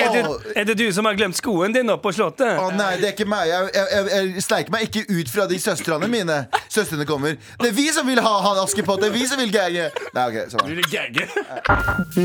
[0.00, 0.24] Er det,
[0.56, 2.58] er det du som har glemt skoen din oppe på Slottet?
[2.58, 3.46] å nei, det er ikke meg.
[3.52, 6.40] Jeg, jeg, jeg, jeg sleiker meg ikke ut fra de søstrene mine.
[6.66, 7.38] Søstrene kommer.
[7.62, 9.02] Det er vi som vil ha han Askepott.
[9.04, 9.90] Det er vi som vil gagge!
[10.16, 10.66] Nei, ok, sånn.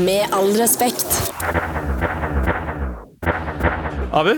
[0.02, 1.20] Med all respekt.
[4.16, 4.32] Abu,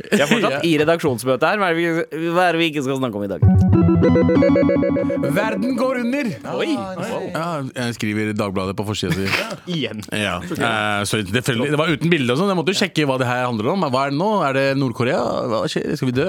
[0.00, 1.60] vi er fortsatt i redaksjonsmøte her.
[1.60, 3.44] Hva er, vi, hva er det vi ikke skal snakke om i dag?
[5.36, 6.30] Verden går under!
[6.56, 6.70] Oi,
[7.30, 9.28] Ja, jeg skriver Dagbladet på forsida si.
[9.76, 10.02] Igjen.
[10.10, 10.38] Ja.
[10.40, 12.50] Eh, så det, det var uten bilde og sånn.
[12.50, 13.86] Jeg måtte jo sjekke hva det her handler om.
[13.92, 14.30] Hva er det nå?
[14.48, 15.20] Er det Nord-Korea?
[15.52, 15.94] Hva skjer?
[16.00, 16.28] Skal vi dø?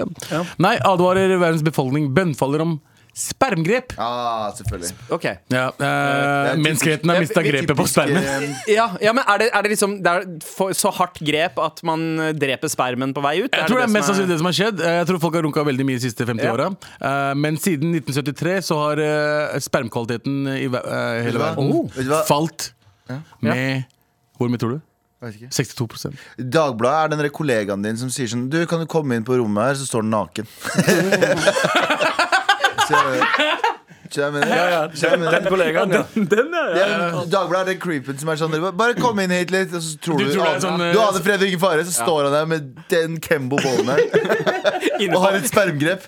[0.62, 2.12] Nei, advarer verdens befolkning.
[2.16, 2.78] Bønnfaller om
[3.14, 3.92] spermgrep.
[4.00, 4.94] Ah, selvfølgelig.
[5.12, 5.26] Ok.
[5.52, 8.24] Ja, eh, menneskeheten har mista grepet på spermen.
[8.72, 11.82] Ja, ja men er det, er det liksom Det er for, så hardt grep at
[11.88, 13.52] man eh, dreper spermen på vei ut?
[13.52, 14.80] Jeg tror det er mest sannsynlig det som har skjedd.
[14.86, 16.54] Eh, Jeg tror folk har runka veldig mye de siste 50 Ja.
[16.56, 16.70] åra.
[17.02, 22.24] Eh, Men siden 1973 så har eh, spermkvaliteten i eh, hele verden Oh.
[22.28, 22.72] Falt
[23.44, 23.84] med
[24.40, 24.82] Hvor mye tror du?
[25.22, 25.52] Vet ikke.
[25.54, 26.16] 62%
[26.50, 29.68] Dagbladet er den kollegaen din som sier sånn Du, kan du komme inn på rommet
[29.68, 30.48] her, så står den naken.
[32.92, 33.71] så,
[34.18, 36.04] jeg mener, så jeg Den kollegaen, ja.
[36.16, 36.86] Den, ja.
[36.86, 39.98] Er- Dagbladet er den creepen som er sånn Bare kom inn hit litt, og så
[40.04, 42.72] tror Du du tror sånn, eh, Du aner Fredrik Fare, så står han der med
[42.92, 44.02] den Kembo-bollen her
[45.16, 46.04] og har et spermgrep.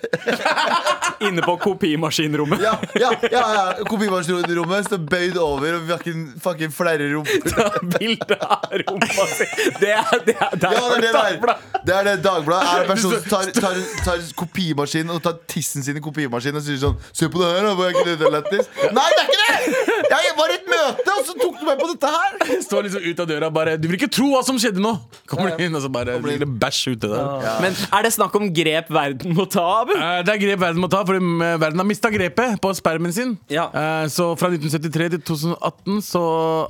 [1.27, 2.61] inne på kopimaskinrommet.
[2.61, 3.63] Ja, ja, ja, ja.
[3.87, 7.79] Kopimaskinrommet står bøyd over og fucking, fucking flerrer rumper.
[7.95, 9.47] Bilde av rumpa si.
[9.79, 10.35] Det er det.
[10.37, 11.13] Er, det er Ja, det er det.
[11.13, 11.81] Dagbladet.
[11.87, 15.85] Det er det Dagbladet er en person som tar, tar, tar kopimaskin og tar tissen
[15.85, 18.69] sin i kopimaskinen og sier sånn Se på det her, da, er lættis?
[18.93, 20.09] Nei, det er ikke det!
[20.13, 22.59] Jeg var i et møte, og så tok du meg på dette her.
[22.65, 24.91] Står liksom ut av døra bare Du vil ikke tro hva som skjedde nå!
[25.29, 27.47] Kommer du inn, og så bare ligger det bæsj ute der.
[27.63, 29.93] Men er det snakk om grep verden må ta, Abu?
[29.95, 33.13] Eh, Det er grep verden må ta, for eh, verden har mista grepet på spermen
[33.15, 33.35] sin.
[33.53, 33.69] Ja.
[33.73, 36.23] Eh, Så fra 1973 til 2018 så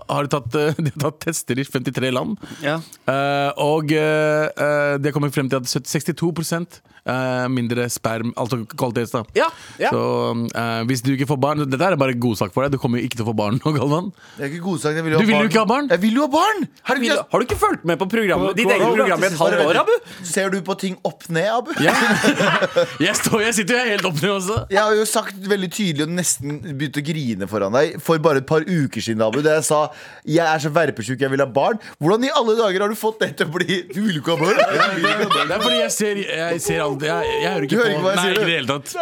[0.09, 0.51] har de tatt,
[0.85, 2.37] de har tatt tester i 53 land.
[2.63, 2.79] Ja.
[3.09, 9.23] Eh, og de har kommet frem til at 62 eh, mindre sperm, altså kvalitets, da.
[9.37, 9.49] Ja,
[9.81, 9.91] ja.
[9.93, 10.01] Så
[10.33, 12.73] uh, hvis du ikke får barn Dette er bare godsak for deg.
[12.73, 14.11] Du kommer jo ikke til å få barn nå, Galvan.
[14.37, 14.97] Det er ikke godsagt.
[14.99, 15.89] Jeg vil jo Du vil jo ikke ha barn?
[15.91, 16.65] Jeg vil jo ha barn!
[16.87, 19.63] Har du har du ikke fulgt med på programmet, ditt eget program i et halvt
[19.65, 19.93] år, Abu?
[20.27, 21.73] Ser du på ting opp ned, Abu?
[23.03, 24.57] Jeg, står, jeg sitter jo helt opp ned også.
[24.71, 28.41] Jeg har jo sagt veldig tydelig og nesten begynt å grine foran deg for bare
[28.41, 29.41] et par uker siden, Abu.
[29.45, 29.81] Da jeg sa
[30.23, 31.79] jeg er så verpesjuk, jeg vil ha barn.
[32.01, 34.35] Hvordan i alle dager har du fått det til å bli Du vil jo ikke
[34.35, 34.61] ha barn?
[34.63, 35.43] Ha.
[35.49, 38.13] Det er fordi jeg ser, jeg ser aldri Jeg, jeg hører ikke hører på ikke
[38.13, 38.93] jeg Nei, ikke i det hele tatt.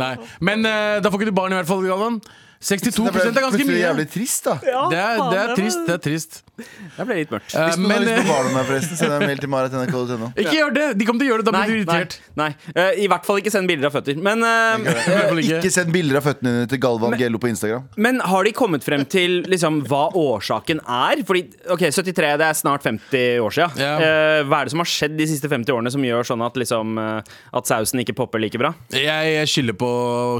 [0.00, 0.12] Nei.
[0.46, 2.20] Men uh, da får ikke du barn, i hvert fall, Galvan.
[2.60, 3.76] 62 Det ble er ganske mye.
[3.80, 4.54] jævlig trist, da.
[4.60, 5.78] Det er, det er trist.
[5.86, 6.34] Det er trist.
[6.60, 7.54] Det ble litt mørkt.
[7.56, 10.28] Eh, Hvis noen har lyst på eh, barn forresten, send en mail til marat.nrk.no.
[10.42, 10.84] ikke gjør det!
[11.00, 11.54] De kommer til å gjøre det.
[11.56, 12.18] Da blir du irritert.
[12.36, 12.50] nei.
[12.74, 14.20] Eh, I hvert fall ikke send bilder av føtter.
[14.28, 15.62] Men, fall ikke.
[15.62, 17.88] Ikke send bilder av føttene dine til Galvan Gello på Instagram.
[17.96, 21.24] men har de kommet frem til liksom, hva årsaken er?
[21.32, 23.80] Fordi, ok, 73 det er snart 50 år siden.
[23.80, 24.04] Yeah.
[24.04, 26.60] Uh, hva er det som har skjedd de siste 50 årene som gjør sånn at,
[26.60, 28.76] liksom, at sausen ikke popper like bra?
[28.92, 29.94] Jeg, jeg skylder på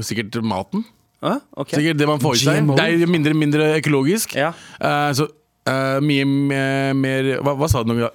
[0.05, 0.85] sikkert maten.
[1.21, 1.77] Ah, okay.
[1.77, 2.71] Sikkert det man får i seg.
[2.75, 4.33] Det er mindre mindre økologisk.
[4.35, 4.51] Ja.
[4.81, 5.27] Eh, så
[5.69, 8.09] eh, mye mer, mer hva, hva sa du nå?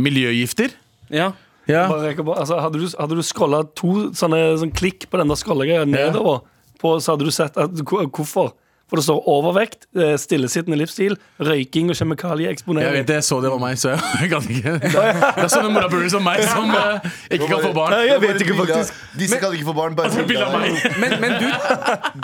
[0.00, 0.72] Miljøgifter?
[1.12, 1.32] Ja.
[1.68, 1.84] Ja.
[1.90, 5.36] Bare på- altså, hadde du, hadde du scrolla to sånne sånn klikk på den der
[5.38, 6.40] scrollegreia nedover,
[6.80, 8.54] på, så hadde du sett at, hvorfor.
[8.90, 9.86] For det står overvekt,
[10.18, 11.96] stillesittende livsstil, røyking og
[12.96, 14.72] vet det, jeg så det var meg, så jeg kan ikke.
[14.82, 17.94] Det er sånne morapuler som meg som eh, ikke kan få barn.
[17.94, 18.98] Nei, jeg vet ikke, faktisk.
[19.20, 19.94] Disse kan ikke få barn.
[19.98, 20.80] Bare Altså, bilde av meg.
[21.02, 21.46] Men, men du,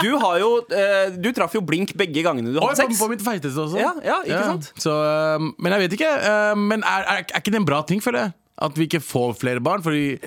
[0.03, 2.99] du har jo eh, Du traff jo blink begge gangene du hadde på, sex.
[2.99, 3.79] på mitt feiteste også.
[3.79, 4.71] Ja, ja, ikke sant?
[4.83, 6.11] Så, eh, men jeg vet ikke.
[6.59, 8.35] men er, er, er ikke det en bra ting, føler jeg?
[8.67, 9.83] At vi ikke får flere barn?
[9.85, 10.17] Fordi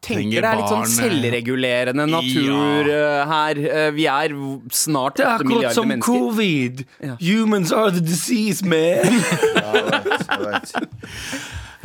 [0.00, 3.26] Tenker det er litt sånn selvregulerende natur ja.
[3.28, 3.58] her.
[3.60, 4.32] Eh, vi er
[4.72, 5.52] snart 8 milliarder mennesker.
[5.52, 6.80] Det er akkurat som covid.
[7.04, 7.16] Ja.
[7.20, 8.80] Humans are the disease, man.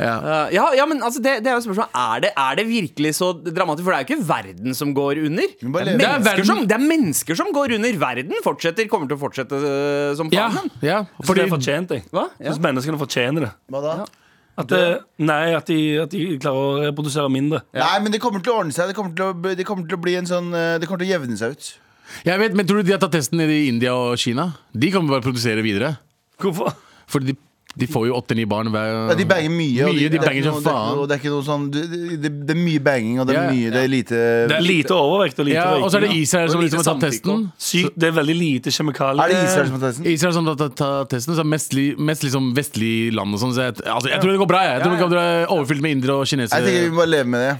[0.08, 0.16] ja.
[0.16, 3.14] Eh, ja, ja, men altså, det, det er jo spørsmålet er det, er det virkelig
[3.20, 3.84] så dramatisk?
[3.84, 5.56] For det er jo ikke verden som går under.
[5.60, 5.92] Det er.
[5.92, 8.04] Det er mennesker som, det er mennesker som går under.
[8.08, 10.72] Verden fortsetter, kommer til å fortsette eh, som Ja, faen.
[10.80, 12.08] ja, Fordi fordi det er fortjent, jeg.
[12.16, 12.30] Hva?
[12.40, 13.58] Jeg synes menneskene fortjener det.
[13.68, 14.04] Hva da?
[14.56, 14.82] At det
[15.20, 17.60] nei, at de, at de klarer å reprodusere mindre.
[17.76, 18.88] Nei, men det kommer til å ordne seg.
[18.88, 21.10] Det kommer til å, det kommer til å bli en sånn eh, Det kommer til
[21.10, 21.68] å jevne seg ut.
[22.24, 24.50] Jeg vet, men Tror du de har tatt testen i India og Kina?
[24.72, 25.96] De kommer bare å produsere videre.
[26.40, 26.72] Hvorfor?
[27.10, 27.36] Fordi de,
[27.76, 29.84] de får jo åtte-ni barn hver Ja, de banger mye.
[29.84, 31.00] og Mye, de er banger som faen.
[31.10, 31.82] Det er ikke noe sånn Det,
[32.22, 34.64] det, det er mye banging, og det er Ja, mye Det er lite Det er
[34.64, 36.12] lite overvekt og lite Ja, Og så er det.
[36.16, 37.44] Israel som Og liksom har tatt testen.
[37.58, 39.22] Sykt, det er veldig lite kjemikalier.
[39.26, 40.08] Er det Israel som har testen?
[40.14, 43.40] Israel som har tatt tatt testen, så er mest, li- mest liksom vestlig land og
[43.44, 43.52] sånn.
[43.52, 44.62] Så jeg, altså, jeg tror det går bra.
[44.64, 46.90] Jeg, jeg tror det kommer til å være overfylt med indere og Jeg tenker vi
[46.96, 47.54] må bare leve med det.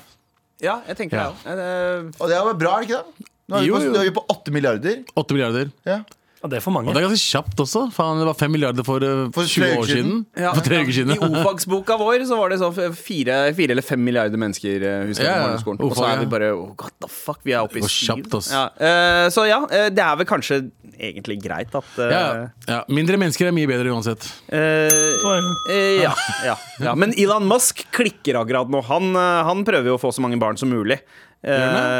[0.64, 1.28] Ja, jeg tenker Ja.
[1.44, 2.12] det òg.
[2.20, 3.26] Og det er jo bra, er det ikke det?
[3.46, 3.90] Nå er vi Jo, på, jo.
[3.92, 4.94] nå er vi på 8 milliarder.
[5.14, 5.68] Åtte milliarder.
[5.86, 5.98] Ja.
[6.46, 6.88] Ja, det er for mange.
[6.88, 7.80] Og det er ganske kjapt også.
[7.94, 10.20] Faen, det var fem milliarder for, uh, For 20 tre år uker siden.
[10.38, 11.14] Ja, For tre uker I siden.
[11.16, 15.26] I Ofagsboka vår så var det sånn fire, fire eller fem milliarder mennesker eh, husker
[15.26, 15.50] jeg, Ja, på ja.
[15.50, 15.82] barneskolen.
[15.82, 17.90] Og så O-fag, er vi bare oh, what the fuck, vi er oppe i skyen
[17.90, 18.06] går syv.
[18.30, 18.50] kjapt, ass.
[18.54, 20.60] Ja, eh, så ja, eh, det er vel kanskje
[20.96, 22.24] egentlig greit at eh, Ja,
[22.70, 22.80] ja.
[22.88, 24.30] Mindre mennesker er mye bedre uansett.
[24.48, 24.88] eh,
[25.74, 26.14] eh, ja,
[26.46, 26.94] ja, ja.
[26.94, 28.80] Men Elon Musk klikker akkurat nå.
[28.88, 31.00] Han, eh, han prøver jo å få så mange barn som mulig.
[31.46, 31.52] Eh,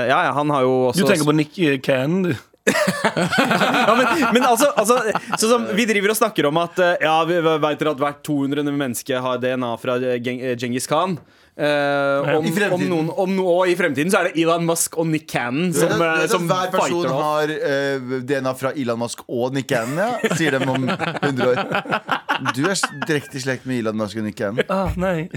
[0.08, 2.34] ja, ja, han har jo også Du tenker på Nick Cannon, du.
[2.66, 4.98] Ja, men, men altså, altså
[5.38, 8.22] så, som Vi driver og snakker om at eh, Ja, vi vet dere at hvert
[8.26, 8.66] 200.
[8.74, 11.18] menneske har DNA fra eh, Geng- eh, Genghis Khan.
[11.56, 14.98] Eh, om, I om noen, om noe, og i fremtiden så er det Elon Musk
[15.00, 17.22] og Nick Cannon som, det, det, det, som hver person off.
[17.22, 20.34] har uh, DNA fra Elon Musk og Nick Cannon, ja?
[20.36, 21.62] sier de om 100 år.
[22.52, 22.76] Du er
[23.08, 24.60] direkte i slekt med Elon Musk og Nick Cannon.
[24.68, 25.30] Ah, nei.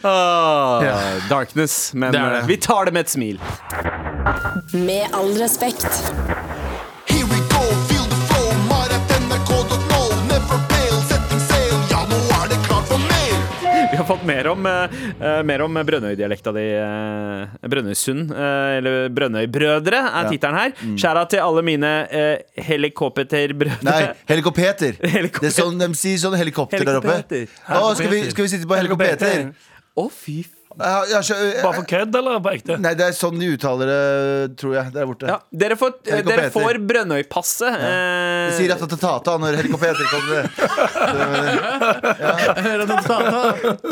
[0.00, 0.80] Ah,
[1.28, 1.92] Darkness.
[1.92, 2.42] Men Det det.
[2.48, 3.36] vi tar det med et smil.
[4.72, 6.00] Med all respekt.
[14.02, 16.64] Har fått mer om, eh, eh, mer om Brønnøy-dialekta di.
[16.76, 20.30] Uh, Brønnøysund, eh, eller Brønnøybrødre, er Ja.
[20.30, 20.72] tittelen her.
[20.96, 21.92] Skjæra til alle mine
[22.56, 23.82] helikopterbrødre.
[23.82, 24.96] Nei, helikopter.
[25.16, 25.48] Helikopter.
[25.48, 27.46] Det er sånn de sier sånn helikopter der oppe.
[27.68, 29.52] Å, skal, vi, skal vi sitte på helikopter?
[29.96, 30.61] Å, fy f...
[30.78, 32.76] Ja, ja, eh, Bare for kødd, eller på ekte?
[32.80, 34.92] Nei, det er sånn de uttaler det, tror jeg.
[34.94, 35.28] Der borte.
[35.28, 37.78] Ja, dere får, eh, dere får Brønnøypasset.
[37.82, 40.48] De eh, sier ratatatata når helikopter kommer.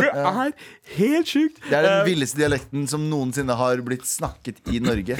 [0.00, 0.52] Det er
[0.96, 1.58] helt sjukt.
[1.66, 5.16] Det er den villeste dialekten som noensinne har blitt snakket i Norge.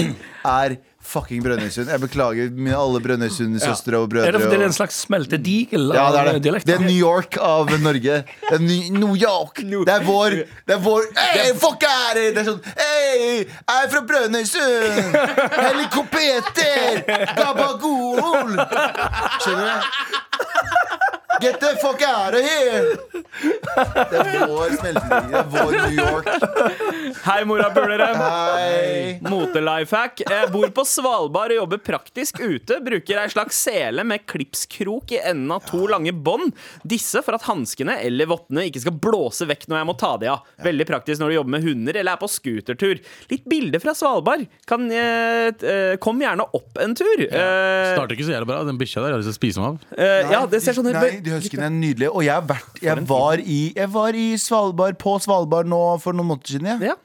[0.46, 1.88] Er Fucking Brønnøysund.
[1.90, 4.28] Jeg beklager mine alle Brønnøysund-søstre og brødre.
[4.28, 6.74] Er det det er en slags smeltedigel ja, det er av det.
[6.74, 8.18] er New York av Norge.
[8.44, 9.62] Det er Ny- New York.
[9.64, 10.36] Det er vår
[10.68, 12.26] Det er vår Hei, fuck er det?
[12.36, 15.18] Det er sånn Hei, jeg er fra Brønnøysund!
[15.56, 17.02] Helikopter!
[17.40, 18.54] Gabagol!
[19.40, 21.09] Skjønner du?
[21.40, 22.96] Get the fuck out of here!
[24.10, 25.30] Det er vår smeltedigel.
[25.30, 26.26] Det er vår New York.
[27.24, 28.08] Hei, morapulere.
[29.24, 30.22] Motelifehack.
[30.26, 32.80] Jeg bor på Svalbard og jobber praktisk ute.
[32.84, 36.52] Bruker ei slags sele med klipskrok i enden av to lange bånd.
[36.84, 40.30] Disse for at hanskene eller vottene ikke skal blåse vekk når jeg må ta de
[40.34, 40.44] av.
[40.66, 43.00] Veldig praktisk når du jobber med hunder eller er på scootertur.
[43.32, 44.44] Litt bilder fra Svalbard.
[44.68, 47.24] Kan, eh, eh, kom gjerne opp en tur.
[47.24, 48.60] Eh, Starter ikke så jævlig bra.
[48.68, 49.96] Den bikkja der, har lyst til å spise meg av.
[49.96, 50.96] eh, ja, det ser sånn ut.
[51.00, 52.10] Nei, de huskyene er nydelige.
[52.12, 56.16] Og jeg, har vært, jeg, var i, jeg var i Svalbard, på Svalbard nå for
[56.16, 56.70] noen måneder siden.
[56.74, 56.92] jeg.
[56.92, 56.98] Ja.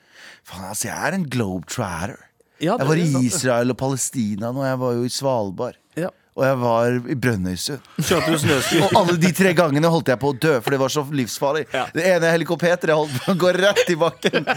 [0.45, 2.17] Faen, altså, jeg er en globetrotter.
[2.63, 3.07] Ja, Jeg var i.
[3.27, 4.63] Israel og Palestina nå.
[4.63, 5.75] Jeg var jo i Svalbard.
[5.99, 6.11] Ja.
[6.35, 7.83] Og jeg var i Brønnøysund.
[7.99, 11.65] Og alle de tre gangene holdt jeg på å dø, for det var så livsfarlig.
[11.71, 11.85] Ja.
[11.95, 14.47] Det ene helikopteret holdt på å gå rett i bakken.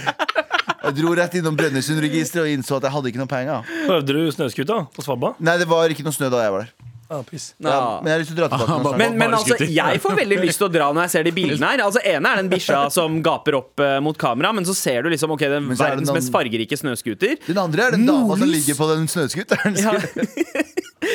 [0.78, 3.70] Jeg dro rett innom Brønnøysundregisteret og innså at jeg hadde ikke noe penger.
[3.86, 5.38] Prøvde du snøskuta på Svalbard?
[5.42, 6.74] Nei, det var ikke noe snø da jeg var der.
[7.08, 7.22] Ah.
[7.24, 8.96] Ja, men jeg har lyst til å dra tilbake.
[9.00, 11.70] Men, men altså, jeg får veldig lyst til å dra når jeg ser de bildene
[11.70, 11.82] her.
[11.86, 15.12] Altså, ene er den bikkja som gaper opp uh, mot kamera, men så ser du
[15.12, 17.38] liksom Ok, den er verdens den mest fargerike snøscooter.
[17.46, 19.80] Den andre er den dama som ligger på den snøscooteren.
[19.80, 19.94] Ja.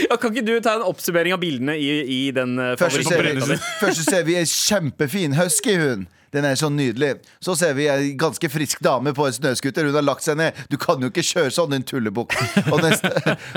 [0.07, 3.21] Ja, kan ikke du ta en oppsummering av bildene i, i den uh, Først ser,
[3.21, 6.07] vi, først ser vi en kjempefin huskyhund.
[6.33, 7.13] Den er så nydelig.
[7.43, 9.85] Så ser vi ei ganske frisk dame på en snøscooter.
[9.89, 10.57] Hun har lagt seg ned.
[10.71, 12.33] Du kan jo ikke kjøre sånn, din tullebukk.
[12.73, 13.11] Og neste,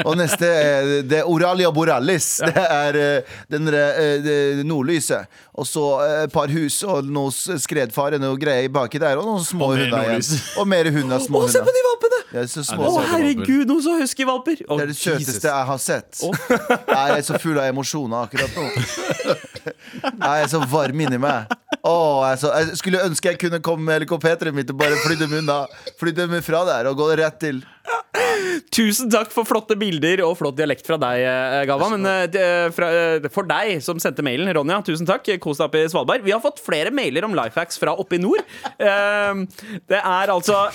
[0.05, 4.37] og neste er det er Oralia Borallis Det er eh, den eh, det
[4.69, 5.31] nordlyset.
[5.57, 9.21] Og så eh, et par hus og noe skredfare, noe greier baki der.
[9.21, 10.41] Og noen små hunder igjen.
[10.61, 11.23] Og mer hunder.
[11.25, 12.23] Små Å, se på de valpene!
[12.37, 14.65] Å, er herregud, noen så husky-valper!
[14.67, 16.21] Det er det søteste jeg har sett.
[16.21, 18.67] Jeg er så full av emosjoner akkurat nå.
[19.67, 21.57] Jeg er så varm inni meg.
[21.87, 25.35] Jeg, er jeg skulle ønske jeg kunne komme med helikopteret mitt og bare fly dem
[25.41, 25.63] unna.
[26.01, 27.63] Fly dem fra der og gå rett til.
[28.75, 31.23] Tusen takk for flotte bilder og flott dialekt fra deg,
[31.69, 31.91] Gava.
[31.95, 35.29] Men eh, fra, eh, for deg som sendte mailen, Ronja, tusen takk.
[35.43, 36.27] Kos deg oppe i Svalbard.
[36.27, 38.43] Vi har fått flere mailer om Lifehacks fra oppe i nord.
[38.79, 39.45] Eh,
[39.87, 40.67] Det er altså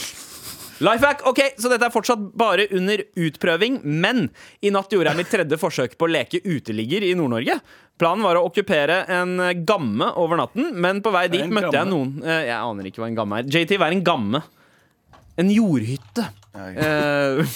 [0.82, 4.24] Lifehack, ok, så dette er fortsatt bare under utprøving, men
[4.66, 7.60] i natt gjorde jeg mitt tredje forsøk på å leke uteligger i Nord-Norge.
[8.02, 9.36] Planen var å okkupere en
[9.68, 13.12] gamme over natten, men på vei dit møtte jeg noen eh, Jeg aner ikke hva
[13.12, 13.52] en gamme er.
[13.54, 14.42] JT, hva er en gamme?
[15.42, 16.26] En jordhytte.
[16.58, 17.54] Eh,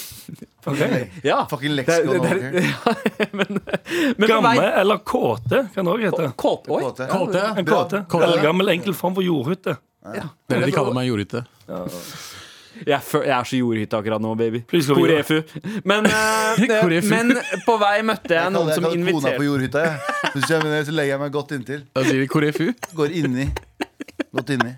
[1.30, 1.40] ja.
[1.50, 3.58] Fucking leksikon det- ja, men,
[4.16, 6.30] men Gamme vei eller kåte, kan det òg hete.
[6.38, 6.80] Kåte, oi.
[6.86, 7.10] Kåte.
[7.10, 7.42] Kåte.
[7.58, 8.04] En kåte.
[8.14, 8.32] Kåte.
[8.46, 9.76] gammel enkel form for jordhytte.
[10.06, 11.42] Det er det de kaller meg jordhytte.
[12.84, 14.62] Jeg, jeg er så jordhytte akkurat nå, baby.
[14.68, 15.40] Korefu.
[15.84, 17.36] Men, uh, men
[17.66, 19.84] på vei møtte jeg Jeg noen kaller, jeg som kaller kona på jordhytta.
[19.86, 20.42] Jeg.
[20.46, 21.86] Så, så legger jeg meg godt inntil.
[21.96, 22.72] Da sier de korefu.
[22.98, 23.48] Går inni.
[24.36, 24.76] Godt inni.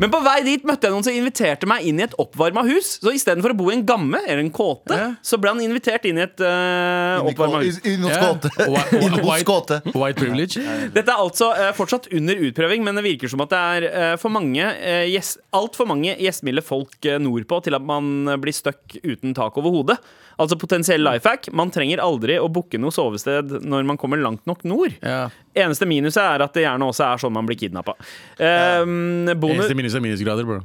[0.00, 2.94] Men på vei dit møtte jeg noen som inviterte meg inn i et oppvarma hus.
[3.02, 5.08] Så istedenfor å bo i en gamme eller en kåte, Ja.
[5.22, 7.78] så ble han invitert inn i et uh, oppvarma hus.
[7.84, 8.20] i- Inn hos Ja.
[8.32, 8.50] kåte.
[8.56, 10.56] Whi- Inn hos white- White privilege.
[10.96, 14.16] Dette er altså uh, fortsatt under utprøving, men det virker som at det er uh,
[14.16, 18.52] for mange uh, yes, altfor mange gjestmilde folk uh, nordpå til at man eh, blir
[18.56, 19.98] stuck uten tak over hodet.
[20.40, 21.48] Altså potensiell life hack.
[21.52, 24.94] Man trenger aldri å booke noe sovested når man kommer langt nok nord.
[25.02, 25.26] Ja.
[25.52, 27.92] Eneste minuset er at det gjerne også er sånn man blir kidnappa.
[28.40, 30.62] Um, Eneste minus er minusgrader, bro.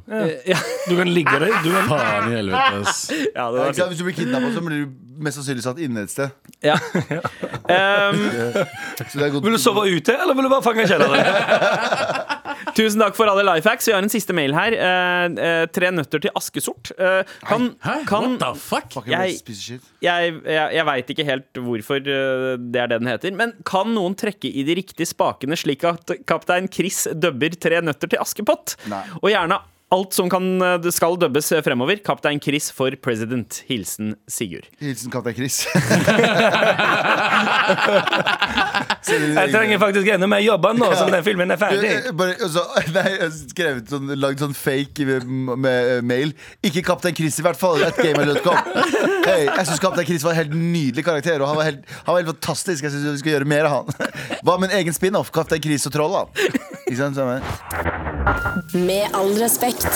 [0.48, 0.56] ja,
[0.88, 1.52] Du kan ligge der.
[1.64, 3.02] Du kan Faen i helvete, ass.
[3.36, 3.92] ja, det var ikke sant?
[3.92, 6.32] Hvis du blir kidnappa, så blir du mest sannsynlig satt inne et sted.
[6.64, 6.78] ja.
[6.78, 8.22] um,
[9.08, 9.44] Så det er godt.
[9.44, 11.20] Vil du sove ute, eller vil du bare fange kjelleren?
[12.78, 13.88] Tusen takk for alle life hacks.
[13.88, 14.74] Vi har en siste mail her.
[14.76, 16.92] Eh, eh, tre nøtter til askesort.
[16.94, 17.94] Eh, kan, Hæ?
[18.06, 19.08] kan What the fuck?
[19.08, 19.40] Jeg-.
[20.04, 23.34] Jeg, jeg, jeg veit ikke helt hvorfor eh, det er det den heter.
[23.38, 28.12] Men kan noen trekke i de riktige spakene slik at kaptein Chris dubber Tre nøtter
[28.12, 28.76] til Askepott?
[28.86, 29.02] Nei.
[29.18, 29.58] Og gjerne
[29.94, 31.96] alt som kan, eh, det skal dubbes fremover.
[32.04, 33.62] Kaptein Chris for president.
[33.68, 34.68] Hilsen Sigurd.
[34.80, 35.66] Hilsen kaptein Chris.
[39.08, 41.90] Jeg trenger faktisk enda mer jobber nå som den filmen er ferdig.
[41.94, 42.64] eh, bare, altså,
[42.96, 46.34] nei, jeg har skrevet sånn, lagd sånn fake med, med eh, mail.
[46.66, 47.80] Ikke Kaptein Chris, i hvert fall.
[47.86, 48.58] At gamer.com.
[49.24, 52.12] Hey, jeg syns Kaptein Chris var en helt nydelig karakter, og han var helt, han
[52.12, 52.84] var helt fantastisk.
[52.84, 54.12] Jeg synes vi skal gjøre mer av han.
[54.44, 55.32] Hva med en egen spin-off?
[55.34, 56.28] Kaptein Chris og Trollene.
[56.88, 57.18] Ikke sant?
[57.18, 57.40] Samme.
[58.72, 59.88] Med all respekt.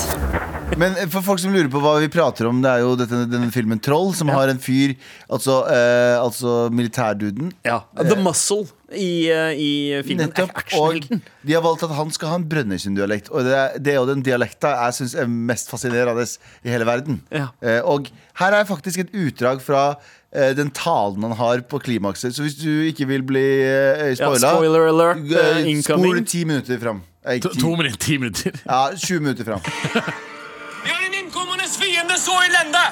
[0.77, 3.25] Men eh, for folk som lurer på hva vi prater om, det er jo dette,
[3.31, 4.95] denne filmen Troll, som har en fyr,
[5.33, 7.53] altså, eh, altså militærduden.
[7.67, 9.73] Ja, The Muscle i, eh, i
[10.07, 10.29] filmen.
[10.29, 10.53] Nettopp.
[10.53, 11.23] Og Actionhelten.
[11.49, 13.33] de har valgt at han skal ha en Brønnøysund-dialekt.
[13.33, 16.27] Og det er, det er jo den dialekta jeg syns er mest fascinerende
[16.65, 17.21] i hele verden.
[17.33, 17.51] Ja.
[17.65, 20.22] Eh, og her er faktisk et utdrag fra eh,
[20.57, 22.35] den talen han har på klimakset.
[22.35, 26.27] Så hvis du ikke vil bli eh, Ja, spoila spoiler alert, eh, eh, Spol incoming.
[26.27, 27.03] ti minutter fram.
[27.27, 28.53] Eh, ti- to minutter, ti minutter.
[28.67, 29.61] Ja, 20 minutter fram.
[30.85, 32.85] Vi har en innkommende fiende så elende!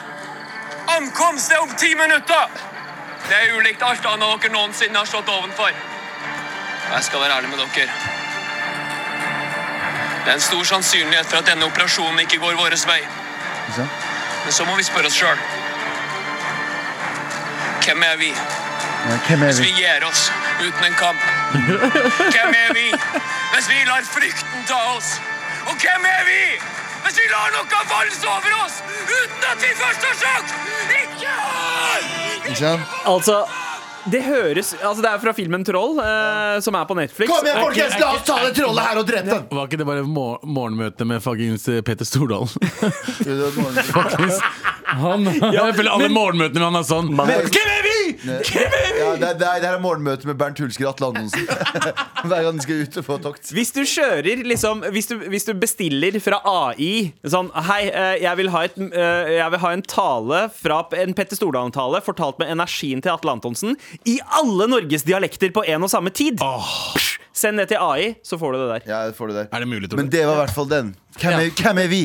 [0.98, 2.44] Ankomst er om ti minutter!
[3.28, 5.70] Det er ulikt alt annet dere noensinne har stått ovenfor.
[6.90, 7.88] Jeg skal være ærlig med dere.
[10.24, 13.00] Det er en stor sannsynlighet for at denne operasjonen ikke går vår vei.
[14.44, 15.38] Men så må vi spørre oss sjøl.
[17.90, 18.28] Hvem er vi
[19.10, 19.82] Ja, hvem er hvis vi vi?
[19.82, 20.20] gir oss
[20.66, 21.20] uten en kamp?
[22.34, 22.86] Hvem er vi
[23.54, 25.08] hvis vi lar frykten ta oss?
[25.66, 26.42] Og hvem er vi
[27.04, 28.76] hvis vi lar noe valse over oss
[29.16, 30.54] uten at vi først har sagt
[31.00, 32.06] ikke har?
[32.52, 32.72] Ikke?
[33.14, 33.36] Altså,
[34.08, 37.28] det høres Altså, det er fra filmen Troll, eh, som er på Netflix.
[37.30, 37.98] Kom igjen, folkens!
[38.00, 39.44] La oss ta det trollet her og drepe den!
[39.50, 42.48] Var ikke det bare mor morgenmøte med fuckings eh, Peter Stordalen?
[44.90, 47.89] Han, jeg føler alle morgenmøtene med han er sånn Hvem er vi?!
[48.26, 51.46] Ja, det, det, er, det er morgenmøte med Bernt Hulsker og Atle Antonsen.
[52.30, 53.52] Hver gang de skal ut og få tokt.
[53.56, 58.40] Hvis du kjører liksom Hvis du, hvis du bestiller fra AI Sånn, hei, eh, jeg
[58.40, 62.52] vil ha, et, eh, jeg vil ha en tale fra En Petter Stordalen-tale Fortalt med
[62.52, 63.78] energien til Atle Antonsen
[64.08, 66.66] I alle Norges dialekter på en og samme tid Oh.
[67.36, 69.48] Send det til AI, så får du det der Ja, får du der.
[69.52, 70.90] Er det mulig, tror Men det var i hvert fall den.
[71.18, 72.02] Hvem er, hvem er vi?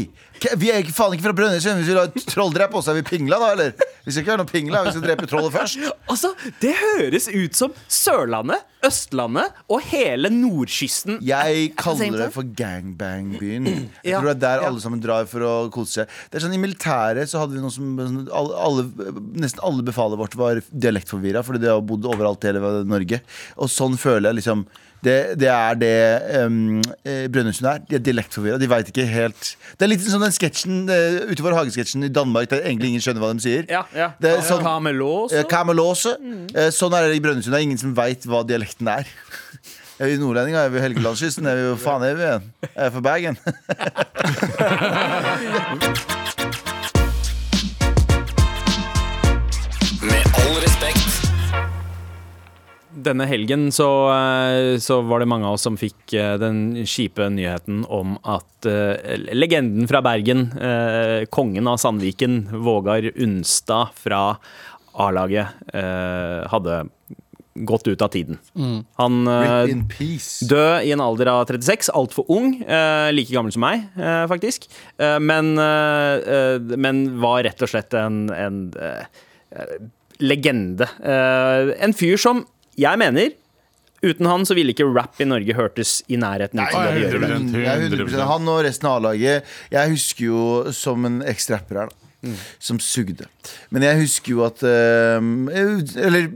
[0.59, 1.79] Vi er ikke, faen ikke fra Brønnøysund.
[1.79, 3.85] Hvis vi lar troll drepe oss, er vi pingla da, eller?
[4.05, 4.81] Vi skal ikke være noe pingla.
[4.87, 5.79] Vi skal drepe trollet først.
[6.11, 13.67] Altså, det høres ut som Sørlandet, Østlandet Og hele nordkysten Jeg kaller det for gangbang-byen.
[14.05, 16.15] Jeg tror det er der alle sammen drar for å kose seg.
[16.29, 18.87] Det er sånn I militæret så hadde vi noe som sånn, alle,
[19.41, 23.21] Nesten alle befalet vårt var dialektforvirra, fordi de har bodd overalt i hele Norge.
[23.59, 24.65] Og sånn føler jeg liksom
[25.05, 25.97] det, det er det
[26.47, 26.79] um,
[27.29, 27.81] Brønnøysund er.
[27.85, 28.57] De er dialektforvirra.
[28.57, 32.49] De veit ikke helt Det er litt sånn den sketsjen uh, utover hagesketsjen i Danmark
[32.49, 33.67] der egentlig ingen skjønner hva de sier.
[33.69, 36.15] Ja, ja Det er sånn- Kamelås Eh, Kamelåse.
[36.55, 37.53] uh, Sånn er det i Brønnøysund.
[37.53, 38.41] Det er ingen som veit hva
[38.75, 39.05] dialekten er.
[39.95, 40.65] Er vi nordlendinger?
[40.65, 41.45] Er vi Helgelandskysten?
[41.47, 42.53] Er vi hvor faen er vi igjen?
[42.75, 43.37] Er vi fra Bergen?
[50.05, 51.31] Med all respekt.
[53.05, 57.29] Denne helgen så, eh, så var det mange av oss som fikk eh, den kjipe
[57.29, 58.95] nyheten om at uh,
[59.35, 64.37] legenden fra Bergen, uh, kongen av Sandviken, Vågar Unstad fra
[64.95, 66.85] A-laget, uh, hadde
[67.55, 68.39] gått ut av tiden.
[68.99, 70.45] Han eh, Rip in peace.
[70.49, 72.57] Død i en alder av 36, altfor ung.
[72.61, 74.67] Eh, like gammel som meg, eh, faktisk.
[74.99, 75.53] Eh, men,
[76.75, 78.59] men var rett og slett en, en
[80.19, 80.87] legende.
[81.03, 82.45] Eh, en fyr som
[82.79, 83.33] jeg mener
[84.05, 86.97] Uten han så ville ikke rap i Norge hørtes i nærheten Nei, dag.
[87.09, 87.55] 100%.
[87.57, 89.47] Er 100% Han og resten av A-laget.
[89.73, 90.41] Jeg husker jo
[90.75, 92.04] som en eks-rapper her, da.
[92.59, 93.27] Som sugde.
[93.69, 95.19] Men jeg husker jo at eh,
[96.01, 96.29] Eller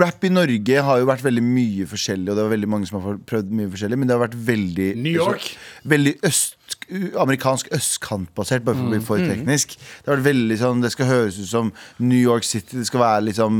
[0.00, 3.00] rap i Norge har jo vært veldig mye forskjellig, og det er veldig mange som
[3.00, 5.52] har prøvd mye forskjellig, men det har vært veldig New York.
[5.88, 6.59] Veldig øst,
[7.20, 9.76] amerikansk østkantbasert, bare for å bli for teknisk.
[9.78, 12.78] Det har vært veldig sånn Det skal høres ut som New York City.
[12.78, 13.58] Det skal være liksom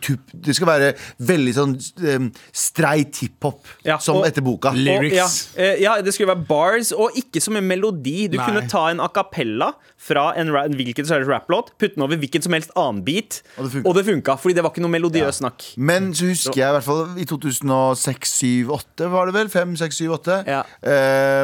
[0.00, 1.74] tup- Det skal være veldig sånn
[2.16, 4.72] um, streit hiphop, Ja, som og- etter boka.
[4.74, 5.12] Lyrics.
[5.56, 8.28] Og, ja, eh, ja, det skulle være bars, og ikke som en melodi.
[8.30, 8.46] Du Nei.
[8.46, 12.02] kunne ta en a cappella fra en, ra- en hvilken som helst rapplåt, putte den
[12.06, 13.88] over hvilken som helst annen beat, Og det funka.
[13.88, 14.36] og det funka.
[14.40, 15.66] Fordi det var ikke noe melodiøst snakk.
[15.76, 19.48] Men så husker jeg i hvert fall i 2006-2008, var det vel?
[19.52, 20.38] 5, 6, 7, 8.
[20.48, 20.62] Ja.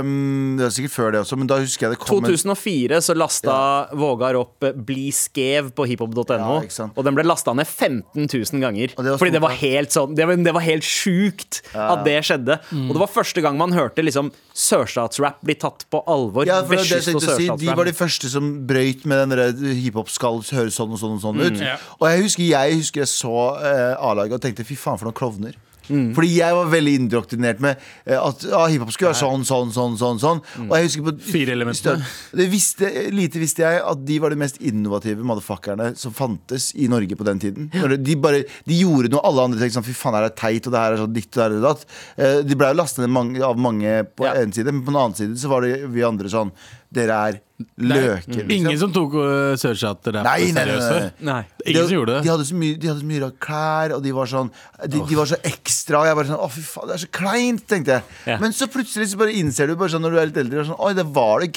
[0.01, 3.17] Um, det var sikkert før det også, men da husker jeg det kom 2004 så
[3.17, 3.57] lasta
[3.97, 6.25] Vågar opp eh, Bli skev på hiphop.no.
[6.37, 8.95] Ja, og den ble lasta ned 15 000 ganger.
[8.97, 12.59] Det fordi det var helt sånn Det var, det var helt sjukt at det skjedde.
[12.71, 12.89] Mm.
[12.89, 16.49] Og det var første gang man hørte liksom sørstatsrap bli tatt på alvor.
[16.49, 19.37] ja, for det, det, jeg å si, de var de første som brøyt med den
[19.37, 21.61] der hiphop skal høres sånn og sånn og sånn ut.
[21.61, 21.77] Ja.
[22.01, 25.19] Og jeg husker jeg husker jeg så uh, A-laget og tenkte fy faen for noen
[25.19, 25.57] klovner.
[25.89, 26.15] Mm.
[26.17, 29.97] Fordi jeg var veldig indoktrinert med eh, at ah, hiphop skulle være sånn, sånn, sånn.
[30.01, 30.41] sånn, sånn.
[30.59, 30.69] Mm.
[30.71, 32.03] Og jeg husker på Fire elementer.
[32.37, 36.89] det visste, Lite visste jeg at de var de mest innovative motherfuckerne som fantes i
[36.93, 37.71] Norge på den tiden.
[38.03, 40.67] De, bare, de gjorde noe alle andre tenkte sånn Fy faen, det her er teit,
[40.67, 41.87] og det her er sånn ditt og det her er datt.
[42.17, 44.35] Eh, De ble jo lastet ned av mange på Ja.
[44.43, 46.51] en side, men på den annen side så var det vi andre sånn
[46.95, 47.43] dere er
[47.81, 48.27] løker.
[48.29, 48.51] liksom.
[48.53, 50.81] Ingen som tok uh, Sørchat-rap Nei, nei, nei, nei.
[50.85, 51.07] før?
[51.25, 51.39] Nei.
[51.67, 52.33] Ingen som gjorde De det.
[52.35, 54.51] hadde så mye, de hadde så mye rare klær, og de var sånn
[54.85, 56.03] De, de var så ekstra.
[56.03, 58.05] Og jeg bare sånn Å, fy faen, det er så kleint, tenkte jeg.
[58.29, 58.37] Ja.
[58.43, 60.81] Men så plutselig så bare innser du bare sånn når du er litt eldre sånn,
[60.85, 61.51] Oi, det var det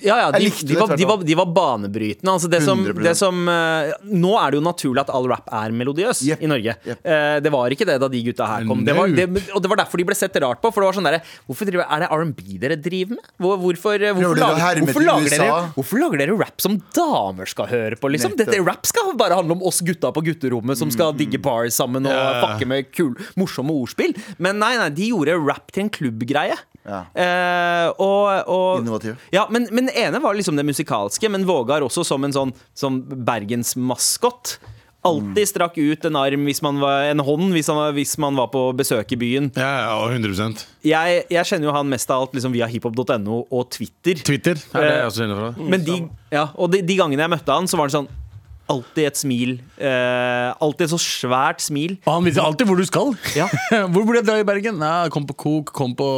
[0.00, 2.32] Ja, Ja, de, Jeg de, likte de, det var, de, var, de var banebrytende.
[2.32, 5.76] Altså det som, det som, uh, nå er det jo naturlig at all rap er
[5.76, 6.40] melodiøs yep.
[6.40, 6.76] i Norge.
[6.80, 7.04] Yep.
[7.04, 8.82] Uh, det var ikke det da de gutta her kom.
[8.86, 10.72] Det var, det, og det var derfor de ble sett rart på.
[10.72, 13.30] For det var sånn derre Hvorfor driver, Er det R&B dere driver med?
[13.42, 17.50] Hvor, hvorfor, eh, hvorfor, lager, herme hvorfor, lager dere, hvorfor lager dere rap som damer
[17.50, 18.36] skal høre på, liksom?
[18.38, 22.06] Dette Rap skal bare handle om oss gutta på gutterommet som skal digge bars sammen
[22.08, 22.38] og yeah.
[22.44, 24.14] fucke med kul, morsomme ordspill.
[24.42, 26.56] Men nei, nei, de gjorde rap til en klubbgreie.
[26.86, 27.02] Ja.
[27.18, 29.18] Eh, og, og Innovativ.
[29.34, 33.26] ja, men, men ene var liksom det musikalske, men Vågar også som en sånn, Bergens
[33.26, 34.58] bergensmaskott.
[35.06, 38.50] Alltid strakk ut en arm hvis man var, en hånd hvis, han hvis man var
[38.52, 39.50] på besøk i byen.
[39.56, 43.42] Ja, ja, og 100 Jeg, jeg kjenner jo han mest av alt liksom via hiphop.no
[43.46, 44.20] og Twitter.
[44.26, 45.68] Twitter ja, det jeg også kjenner fra.
[45.74, 45.98] Men de,
[46.34, 48.12] ja, og de, de gangene jeg møtte han, så var det sånn
[48.66, 49.52] Alltid et smil.
[49.78, 51.92] Eh, alltid et så svært smil.
[52.02, 53.12] Og han viser alltid hvor du skal.
[53.38, 53.46] Ja.
[53.92, 54.80] hvor burde jeg dra i Bergen?
[54.82, 56.08] Nei, kom på Kok, kom på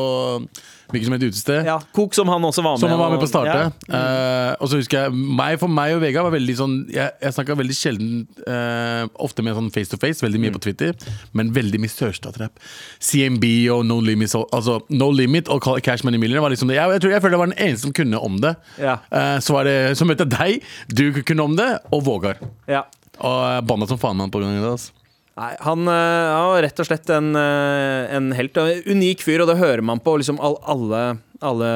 [0.89, 1.65] hvilket som et utested.
[1.69, 2.81] Ja, Kok som han også var med.
[2.81, 3.73] Som han var med på å og- starte.
[3.89, 3.99] Ja.
[3.99, 7.33] uh, og så husker jeg meg, For meg og Vegard var veldig sånn Jeg, jeg
[7.37, 10.47] snakka veldig sjelden uh, Ofte med sånn face to face, veldig Mm.
[10.49, 10.95] mye på Twitter,
[11.35, 12.53] men veldig mye sørstatsrap.
[13.01, 16.77] CMB og No Limit, altså No Limit og Cash Money Millionaire var liksom det.
[16.79, 18.55] Jeg, jeg tror jeg føler jeg var den eneste som kunne om det.
[18.79, 18.99] Ja.
[19.13, 22.39] Uh, så var det Så møtte jeg deg, du kunne om det, og Vågar.
[22.69, 22.85] Ja.
[23.19, 24.71] Og jeg banna som faen meg på grunn av det.
[24.79, 24.93] Altså.
[25.39, 28.59] Nei, han er ja, rett og slett en, eh, en helt.
[28.59, 31.03] En Unik fyr, og det hører man på liksom all, alle
[31.45, 31.69] alle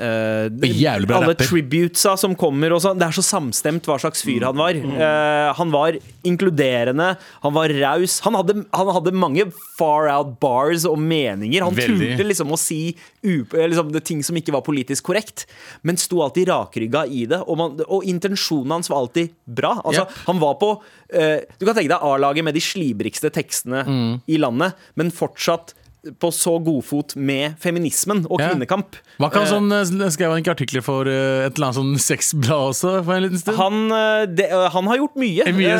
[0.00, 2.72] eh, Alle tributesa som kommer.
[2.72, 2.98] Og sånn.
[3.00, 4.76] det er så samstemt hva slags fyr han var.
[4.76, 8.18] Eh, han var inkluderende, han var raus.
[8.24, 11.64] Han han hadde mange far out bars og meninger.
[11.64, 12.12] Han Veldig.
[12.16, 12.80] turte liksom å si
[13.26, 15.46] up, liksom, det ting som ikke var politisk korrekt,
[15.82, 17.42] men sto alltid rakrygga i det.
[17.46, 19.76] Og, man, og intensjonen hans var alltid bra.
[19.84, 20.12] Altså, Yep.
[20.26, 20.68] Han var på
[21.16, 23.80] eh, Du kan tenke deg A-laget med de slibrigste tekstene
[24.28, 25.72] i landet, men fortsatt
[26.20, 28.50] på så god fot med feminismen og Ja.
[28.52, 28.96] kvinnekamp.
[29.18, 31.98] Hva kan Eh, sånn, eh, Skrev han ikke artikler for eh, et eller annet sånn
[32.00, 33.56] sexblad også for en liten stund?
[33.56, 35.46] han, det, han har gjort mye.
[35.56, 35.76] Mye.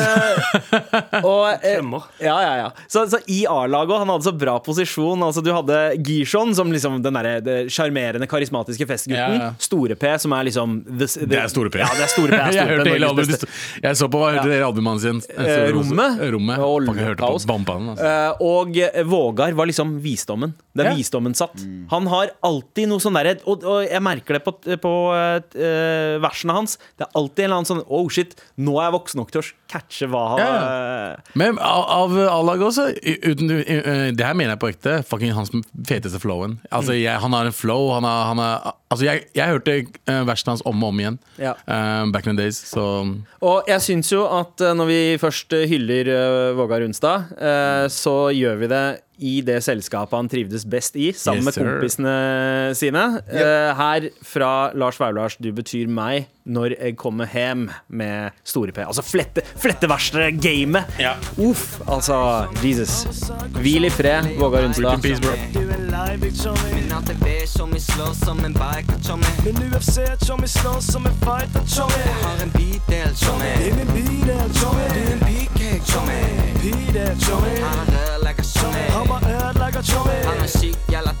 [1.27, 1.65] Og,
[2.19, 2.69] ja, ja, ja.
[2.87, 5.21] Så, så i A-laget han hadde så bra posisjon.
[5.23, 9.37] Altså, du hadde Gishon som liksom den derre sjarmerende, karismatiske festgutten.
[9.37, 9.53] Ja, ja.
[9.61, 11.81] Store-P som er liksom the, the, Det er Store P.
[11.81, 12.39] Ja, det er Store P.
[12.41, 13.45] er jeg P, hørte hele albumet.
[13.83, 15.21] Jeg så på hva heter det albumet hans igjen?
[15.77, 16.59] Rommet.
[16.63, 17.97] Og jeg hørte på altså.
[17.97, 20.55] Eh, og Vågar var liksom visdommen.
[20.73, 20.97] Det er Ja.
[20.97, 21.61] visdommen satt.
[21.93, 26.53] Han har alltid noe sånn derre og, og jeg merker det på, på uh, versene
[26.57, 26.77] hans.
[26.97, 29.41] Det er alltid en eller annen sånn Oh shit, nå er jeg voksen nok til
[29.43, 32.87] å catche hva han Ja, uh, Men av, av A-laget også,
[33.27, 35.51] uten, eh, det her mener jeg på ekte, fucking hans
[35.87, 36.57] feteste flowen.
[36.71, 37.01] Altså, Mm.
[37.03, 39.73] jeg, han har en flow, han har, han har Altså, jeg, jeg hørte
[40.07, 41.51] uh, versene hans om og om igjen Ja.
[41.67, 42.85] eh, back in the days, så
[43.43, 46.07] Og jeg syns jo at når vi først hyller
[46.55, 48.83] Vågar Unstad, eh, så gjør vi det
[49.17, 52.15] i det selskapet han trivdes best i, sammen Yes, med kompisene
[52.77, 53.03] sine.
[53.27, 58.85] Eh, her fra Lars Vaulars du betyr meg når jeg kommer hjem med Store P.
[58.85, 60.95] Altså flette, fletteverste-gamet.
[61.43, 63.27] Uff, altså Jesus.
[63.59, 64.73] Hvil i fred, en
[71.09, 71.99] en fighter, tjommi.
[72.05, 73.51] Jeg har en bidel, tjommi.
[73.57, 76.19] Det er min bil, der, tjommi.
[76.61, 77.49] Pide er en pigcake, tjommi.
[77.49, 77.55] Pil, der, tjommi.
[77.61, 78.83] Han er rørlegger, tjommi.
[78.95, 80.17] Han var ødelegger, tjommi.
[80.29, 81.13] Han er syk, jævla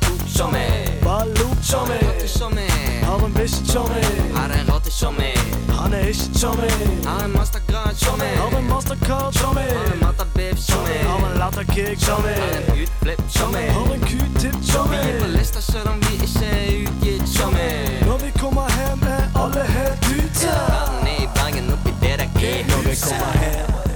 [1.37, 1.97] lok, tjommi.
[1.97, 2.67] Rotte, tjommi.
[3.03, 4.01] Har en bikkje, tjommi.
[4.35, 5.31] Har en rotte, tjommi.
[5.79, 6.69] Han er ikke tjommi.
[7.05, 8.29] Har en mastergrad, tjommi.
[8.41, 9.65] Har en mastercard, tjommi.
[9.77, 10.97] Har en matabib, tjommi.
[11.09, 12.33] Har en latterkick, tjommi.
[12.41, 13.63] Har en utflip, tjommi.
[13.75, 15.01] Har en q-tip, tjommi.
[15.03, 17.69] Vi er på lista selv om vi ikke er utgitt, tjommi.
[18.07, 20.53] Når vi kommer hjem, er alle helt ute.
[20.71, 22.29] Vann i Bergen oppi det der
[22.71, 23.86] Når vi kommer hjem.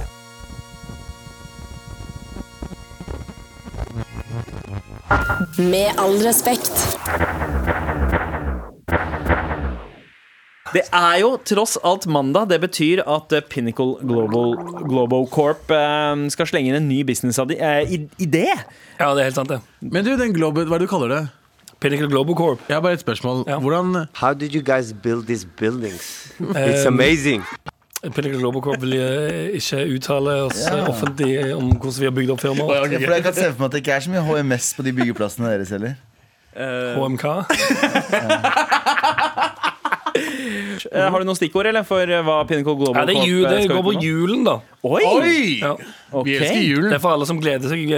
[5.58, 6.72] Med all respekt.
[10.72, 12.48] Det er jo tross alt mandag.
[12.48, 14.54] Det betyr at eh, Pinnacle Global
[14.88, 18.46] Global Corp eh, skal slenge inn en ny business-idé.
[18.96, 19.60] Ja, det er helt sant, det.
[19.84, 21.22] Men du, den Globe, hva er det du kaller det?
[21.82, 22.64] Pinnacle Global Corp.
[22.70, 23.44] Jeg har bare et spørsmål.
[23.50, 23.58] Ja.
[23.60, 26.32] Hvordan How did you guys build these buildings?
[26.40, 27.44] Um, It's amazing.
[28.02, 30.80] Pinnacle Global Corp vil eh, ikke uttale oss ja.
[30.90, 32.92] offentlig om hvordan vi har bygd opp firmaet.
[32.92, 34.86] Ja, for jeg kan se for meg at det ikke er så mye HMS på
[34.86, 35.94] de byggeplassene deres heller.
[36.52, 37.22] HMK.
[37.22, 37.46] kort.
[40.90, 43.44] Eh, Har du noen stikkord eller, for eh, hva Pinnacle Global Ja, det, er jul,
[43.46, 44.56] eh, det går på julen, da.
[44.82, 45.02] Oi!
[45.06, 45.42] Oi!
[45.60, 45.72] Ja.
[46.10, 46.24] Okay.
[46.26, 46.88] Vi elsker julen.
[46.90, 47.92] Det er for alle som gleder seg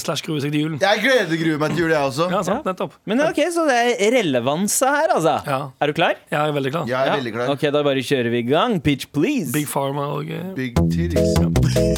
[0.00, 0.78] slash gruer seg til julen.
[0.82, 2.30] Jeg gleder gruer meg til jul, jeg også.
[2.32, 2.96] Ja, sant, nettopp.
[3.10, 5.36] Men ok, Så det er relevanse her, altså.
[5.46, 5.60] Ja.
[5.80, 6.16] Er du klar?
[6.32, 6.88] Jeg er veldig klar.
[6.90, 7.52] Jeg er veldig klar.
[7.54, 8.80] Ok, Da bare kjører vi i gang.
[8.82, 9.52] Pitch, please.
[9.52, 11.36] Big Pharma og eh, Big titties.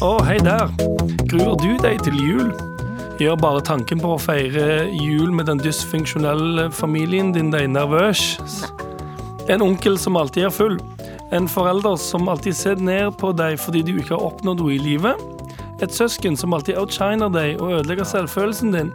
[0.03, 0.67] Å, hei der.
[1.31, 2.53] Gruer du deg til jul?
[3.21, 8.33] Gjør bare tanken på å feire jul med den dysfunksjonelle familien din deg nervøs.
[9.49, 10.77] En onkel som alltid er full.
[11.31, 14.79] En forelder som alltid ser ned på deg fordi du ikke har oppnådd noe i
[14.79, 15.19] livet.
[15.81, 18.91] Et søsken som alltid outshiner deg og ødelegger selvfølelsen din.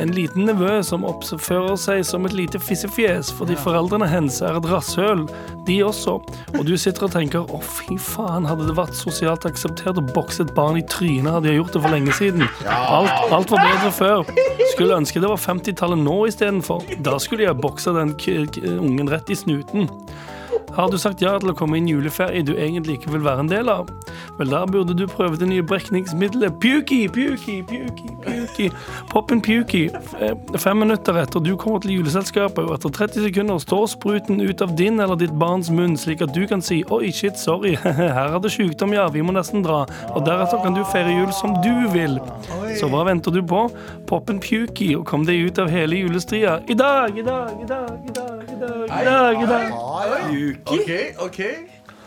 [0.00, 4.68] En liten nevø som oppfører seg som et lite fissefjes fordi foreldrene hennes er et
[4.70, 5.26] rasshøl,
[5.66, 6.18] de også.
[6.54, 10.46] Og du sitter og tenker å fy faen, hadde det vært sosialt akseptert å bokse
[10.46, 12.46] et barn i trynet, hadde jeg gjort det for lenge siden.
[12.66, 14.34] Alt, alt var bedre før.
[14.72, 16.86] Skulle ønske det var 50-tallet nå istedenfor.
[17.04, 18.14] Da skulle jeg boksa den
[18.78, 19.90] ungen rett i snuten.
[20.72, 23.44] Har du sagt ja til å komme i en juleferie du egentlig ikke vil være
[23.44, 23.90] en del av?
[24.38, 28.68] Vel, da burde du prøve det nye brekningsmiddelet Puki, Puki, Puki, Puki.
[29.10, 29.82] Poppen Puki.
[30.56, 34.72] Fem minutter etter du kommer til juleselskapet, og etter 30 sekunder står spruten ut av
[34.78, 38.40] din eller ditt barns munn, slik at du kan si oi, shit, sorry, her er
[38.40, 39.82] det sykdom, ja, vi må nesten dra.
[40.14, 42.16] Og deretter kan du feire jul som du vil.
[42.80, 43.66] Så hva venter du på?
[44.08, 46.60] Poppen Puki, og kom deg ut av hele julestria.
[46.64, 49.42] I dag, i dag, i dag, i dag, i dag, i dag.
[49.42, 50.51] I dag.
[50.66, 50.90] Ok,
[51.28, 51.54] okay.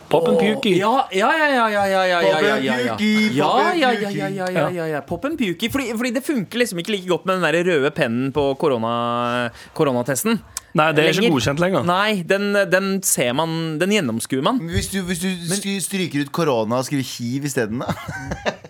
[0.05, 0.75] Poppen Puki.
[0.77, 2.95] Ja, ja, ja, ja, ja, ja, ja, ja, ja, ja, ja.
[3.33, 4.99] Ja, ja, ja, ja, ja, ja, ja, ja.
[5.01, 5.69] Poppen Puki.
[5.73, 9.49] Fordi, fordi det funker liksom ikke like godt med den der røde pennen på korona,
[9.73, 10.37] koronatesten.
[10.75, 11.33] Nei, det er ikke Lenger.
[11.37, 11.85] godkjent lenger.
[11.87, 14.57] Nei, den, den ser man Den gjennomskuer man.
[14.69, 17.95] Hvis du, hvis du stry- stryker ut korona og skriver hiv isteden, da?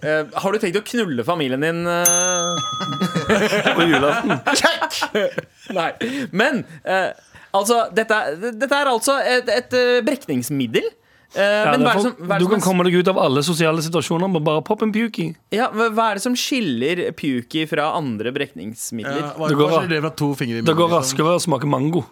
[0.05, 2.59] Eh, har du tenkt å knulle familien din eh?
[3.73, 4.37] På julaften.
[5.73, 5.89] Nei.
[6.31, 7.09] Men eh,
[7.55, 8.19] altså, dette,
[8.59, 10.87] dette er altså et, et eh, brekningsmiddel.
[11.35, 12.93] Uh, Ja, men hva er det som, hva er du som kan som, komme deg
[13.01, 15.33] ut av alle sosiale situasjoner med bare pop en puki.
[15.51, 19.19] ja, hva er det som skiller puki fra andre brekningsmidler?
[19.19, 20.93] Ja, Det går det Det går liksom?
[20.93, 22.05] raskere å smake mango.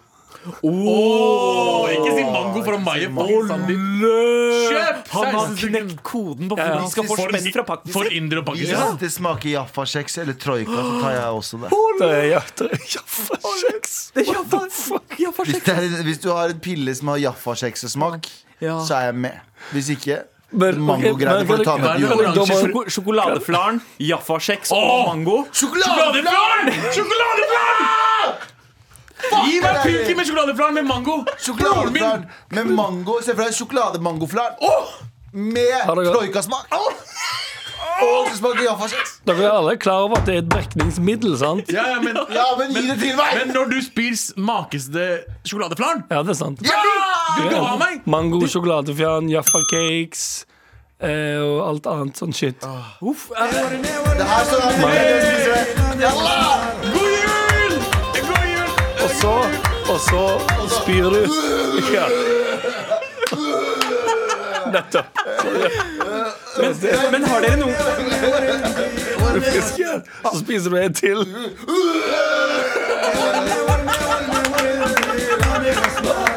[0.44, 5.08] Oh, ikke si mango fra meg og Kjøp!
[5.14, 7.94] Han har knekt koden på hvordan ja, skal få spenn fra Pakistan.
[7.96, 11.70] For indre og Pakistan Hvis det smaker jaffakjeks eller troika, så tar jeg også det.
[12.92, 13.96] Jaffakjeks.
[16.04, 18.28] Hvis du har en pille som har jaffakjekssmak,
[18.60, 19.36] så er jeg med.
[19.72, 20.22] Hvis ikke
[20.54, 21.46] Mangogreier.
[21.48, 25.40] får du ta med Sjokoladeflaren, jaffakjeks og mango.
[25.50, 26.70] Sjokoladeflaren!
[26.94, 28.50] Sjokoladeflaren!
[29.44, 31.16] Gi meg pinky med sjokoladeflan med mango!
[31.40, 33.18] Sjokoladeflaren med mango.
[33.24, 34.54] Se for deg sjokolademangoflaren.
[35.34, 36.66] Med Har dere- troikasmak.
[36.74, 36.92] Oh!
[38.64, 39.12] Jaffa-kjeks.
[39.26, 41.68] Dere er alle klar over at det er et brekningsmiddel, sant?
[41.72, 43.34] Ja, ja, men, Ja, men gi det til meg!
[43.38, 46.02] men når du spiser, makes det sjokoladeflan?
[46.10, 46.58] Ja, det er sant.
[46.64, 46.68] Du
[47.48, 48.02] kan ha meg!
[48.10, 50.24] Mango, sjokoladefjern, Jaffa-cakes
[51.00, 52.66] eh, og alt annet sånn shit.
[53.02, 53.82] Uff, er det-
[54.18, 54.60] Det her står
[56.00, 57.03] jeg
[59.20, 59.34] så,
[59.92, 60.40] og så
[60.82, 61.22] spyr du.
[61.94, 62.06] Ja.
[64.72, 65.04] Nettopp.
[66.58, 66.74] men,
[67.12, 67.74] men har dere noen
[69.42, 69.80] Fisk,
[70.32, 71.26] Så spiser du en til.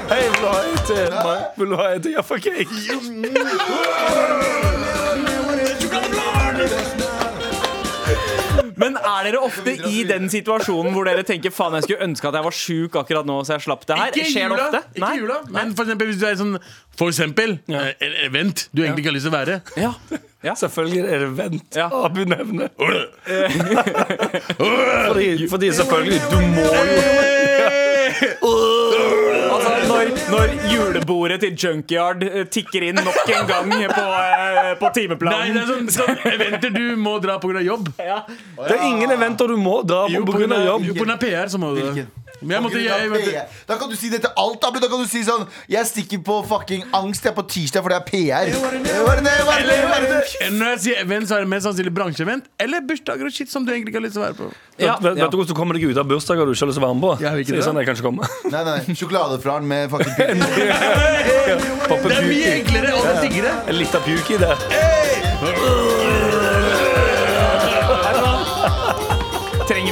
[0.10, 1.14] Hei, vil du ha en til?
[1.58, 2.68] Vil du ha en til Jaffa-cake?
[8.78, 12.36] Men er dere ofte i den situasjonen hvor dere tenker Faen, jeg skulle ønske at
[12.38, 14.06] jeg var sjuk akkurat nå, så jeg slapp det her?
[14.14, 14.82] Ikke Skjer det jula, ofte?
[15.02, 15.38] ikke jula.
[15.58, 16.56] Men for eksempel hvis du er sånn
[16.98, 19.56] For eksempel eh, en event du egentlig ikke har lyst til å være.
[19.78, 19.92] Ja.
[20.62, 21.70] Selvfølgelig er det vent.
[21.76, 21.88] Ja.
[22.06, 22.68] Abu nevner.
[24.58, 26.78] Fordi, fordi selvfølgelig, du må jo
[29.58, 34.06] Altså, når, når julebordet til Junkyard eh, tikker inn nok en gang på,
[34.82, 37.64] på timeplanen Nei, det er sånn, sånn eventer du må dra pga.
[37.66, 37.90] jobb.
[37.98, 38.20] ja.
[38.30, 40.38] Det er ingen eventer du må dra på pga.
[40.38, 40.88] grunn av- jobb.
[40.92, 42.08] jo, av PR så må du det.
[42.28, 42.48] Hvilken?
[42.48, 44.78] Men jeg måtte, jeg, jeg, Da kan du si det til alt, Abu.
[44.84, 47.96] Da kan du si sånn Jeg stikker på fucking angst jeg er på tirsdag fordi
[47.98, 48.52] jeg er PR.
[48.62, 48.98] Var det det?
[49.08, 49.78] Var det det?
[49.88, 50.52] Var det det?
[50.58, 53.66] Når jeg sier event, så er det mest sannsynlig bransjeevent eller bursdager og shit som
[53.66, 54.50] du egentlig ikke har lyst til å være på.
[54.78, 56.78] Ja, vet, vet du hvordan du kommer deg ut av bursdager du ikke har lyst
[56.78, 57.14] til å være med på?
[57.26, 57.66] Jeg vil ikke det.
[57.66, 58.32] sånn, jeg kan ikke komme.
[58.54, 58.98] Nei, nei.
[59.02, 60.66] Sjokoladeflaren med fucking puke.
[62.08, 63.56] Det er mye enklere og det er diggere.
[63.66, 65.97] En liten puki der.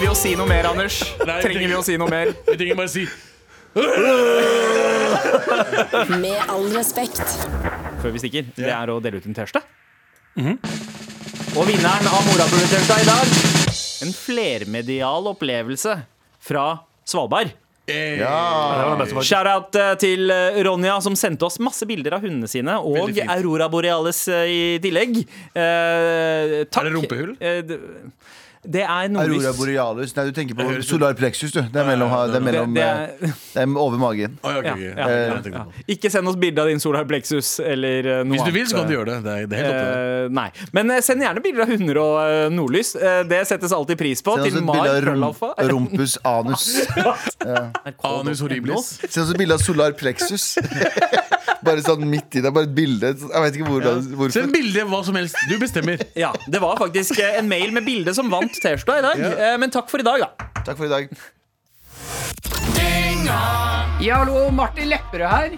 [0.06, 0.99] Vi å si noe mer, Anders?
[1.26, 2.30] Nei, Trenger vi å si noe mer?
[2.45, 3.06] Vi trenger bare si
[6.22, 7.24] Med all respekt.
[8.03, 9.64] Før vi stikker, det er å dele ut en T-skjorte.
[11.56, 13.36] Og vinneren av Morapuler-T-skjorta i dag
[14.06, 15.97] En flermedial opplevelse
[16.45, 16.66] fra
[17.08, 17.56] Svalbard.
[17.89, 18.36] Eh, Ja.
[19.26, 22.78] Shout-out eh, til eh, Ronja, som sendte oss masse bilder av hundene sine.
[22.82, 25.20] Og Aurora Borealis eh, i tillegg.
[25.53, 26.82] Eh, takk.
[26.82, 27.36] Er det rumpehull?
[27.39, 27.62] Eh,
[28.68, 29.43] det, er nordlys.
[29.45, 30.13] Aurora borealis.
[30.18, 31.61] Nei, du tenker på solar plexus, du.
[31.61, 34.38] Det er, mellom, det er, mellom, Det- eh, det det er over magen.
[34.43, 34.84] Oh, okay, okay.
[34.89, 35.84] Ja, Ja, ja, ja, ja.
[35.95, 38.80] Ikke send oss bilde av din solar plexus eller eh, noe Hvis du vil, så
[38.82, 39.36] kan du gjøre det.
[39.49, 40.26] Det er, er.
[40.26, 40.47] Eh, nei.
[40.76, 42.93] Men send gjerne bilder av hunder og nordlys.
[43.30, 44.36] Det settes alltid pris på.
[44.36, 46.68] Send oss Til et Mar bilde av rumpus anus.
[48.16, 48.95] Anus horribilis.
[49.07, 50.55] Send oss et bilde av solar plexus.
[51.66, 52.51] Bare sånn midt i det.
[52.55, 53.13] Bare et bilde.
[53.18, 54.36] Jeg vet ikke hvordan, hvorfor.
[54.38, 55.39] Send bilde hva som helst.
[55.49, 56.01] Du bestemmer.
[56.26, 59.24] Ja, Det var faktisk eh, en mail med bilde som vant T-skjorta i dag.
[59.26, 59.55] Ja.
[59.61, 60.51] Men takk for i dag, da.
[60.63, 61.09] Takk for i dag.
[64.05, 65.57] Ja, hallo, Martin Lepperød her.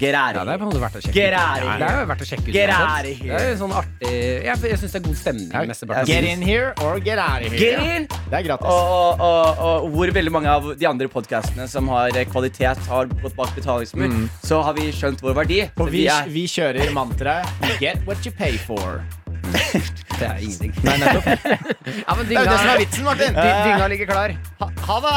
[0.00, 1.66] Get out Ja, det er på en måte verdt å sjekke Gerari.
[1.68, 1.78] ut.
[1.78, 2.54] Det er jo verdt å sjekke ut.
[2.54, 3.38] Get out of here.
[3.38, 5.48] Det er jo sånn artig Jeg, jeg syns det er god stemning.
[5.70, 7.58] mesteparten Get in here or get out of here.
[7.60, 8.06] Get in!
[8.10, 8.66] Det er gratis.
[8.66, 12.78] Og, og, og, og hvor veldig mange av de andre podkastene som har eh, kvalitet,
[12.90, 14.26] har gått bak betalingsmur, Mm.
[14.44, 15.60] så har vi skjønt vår verdi.
[15.80, 17.46] Og vi, er vi kjører mantraet
[17.80, 19.04] Get what you pay for.
[20.18, 20.72] Det er ingenting.
[20.84, 21.26] Nei, nettopp.
[22.06, 23.34] Ja, men Det er jo det som er vitsen, Martin.
[23.34, 24.34] Dy- Dynga ligger klar.
[24.60, 25.16] Ha, ha det!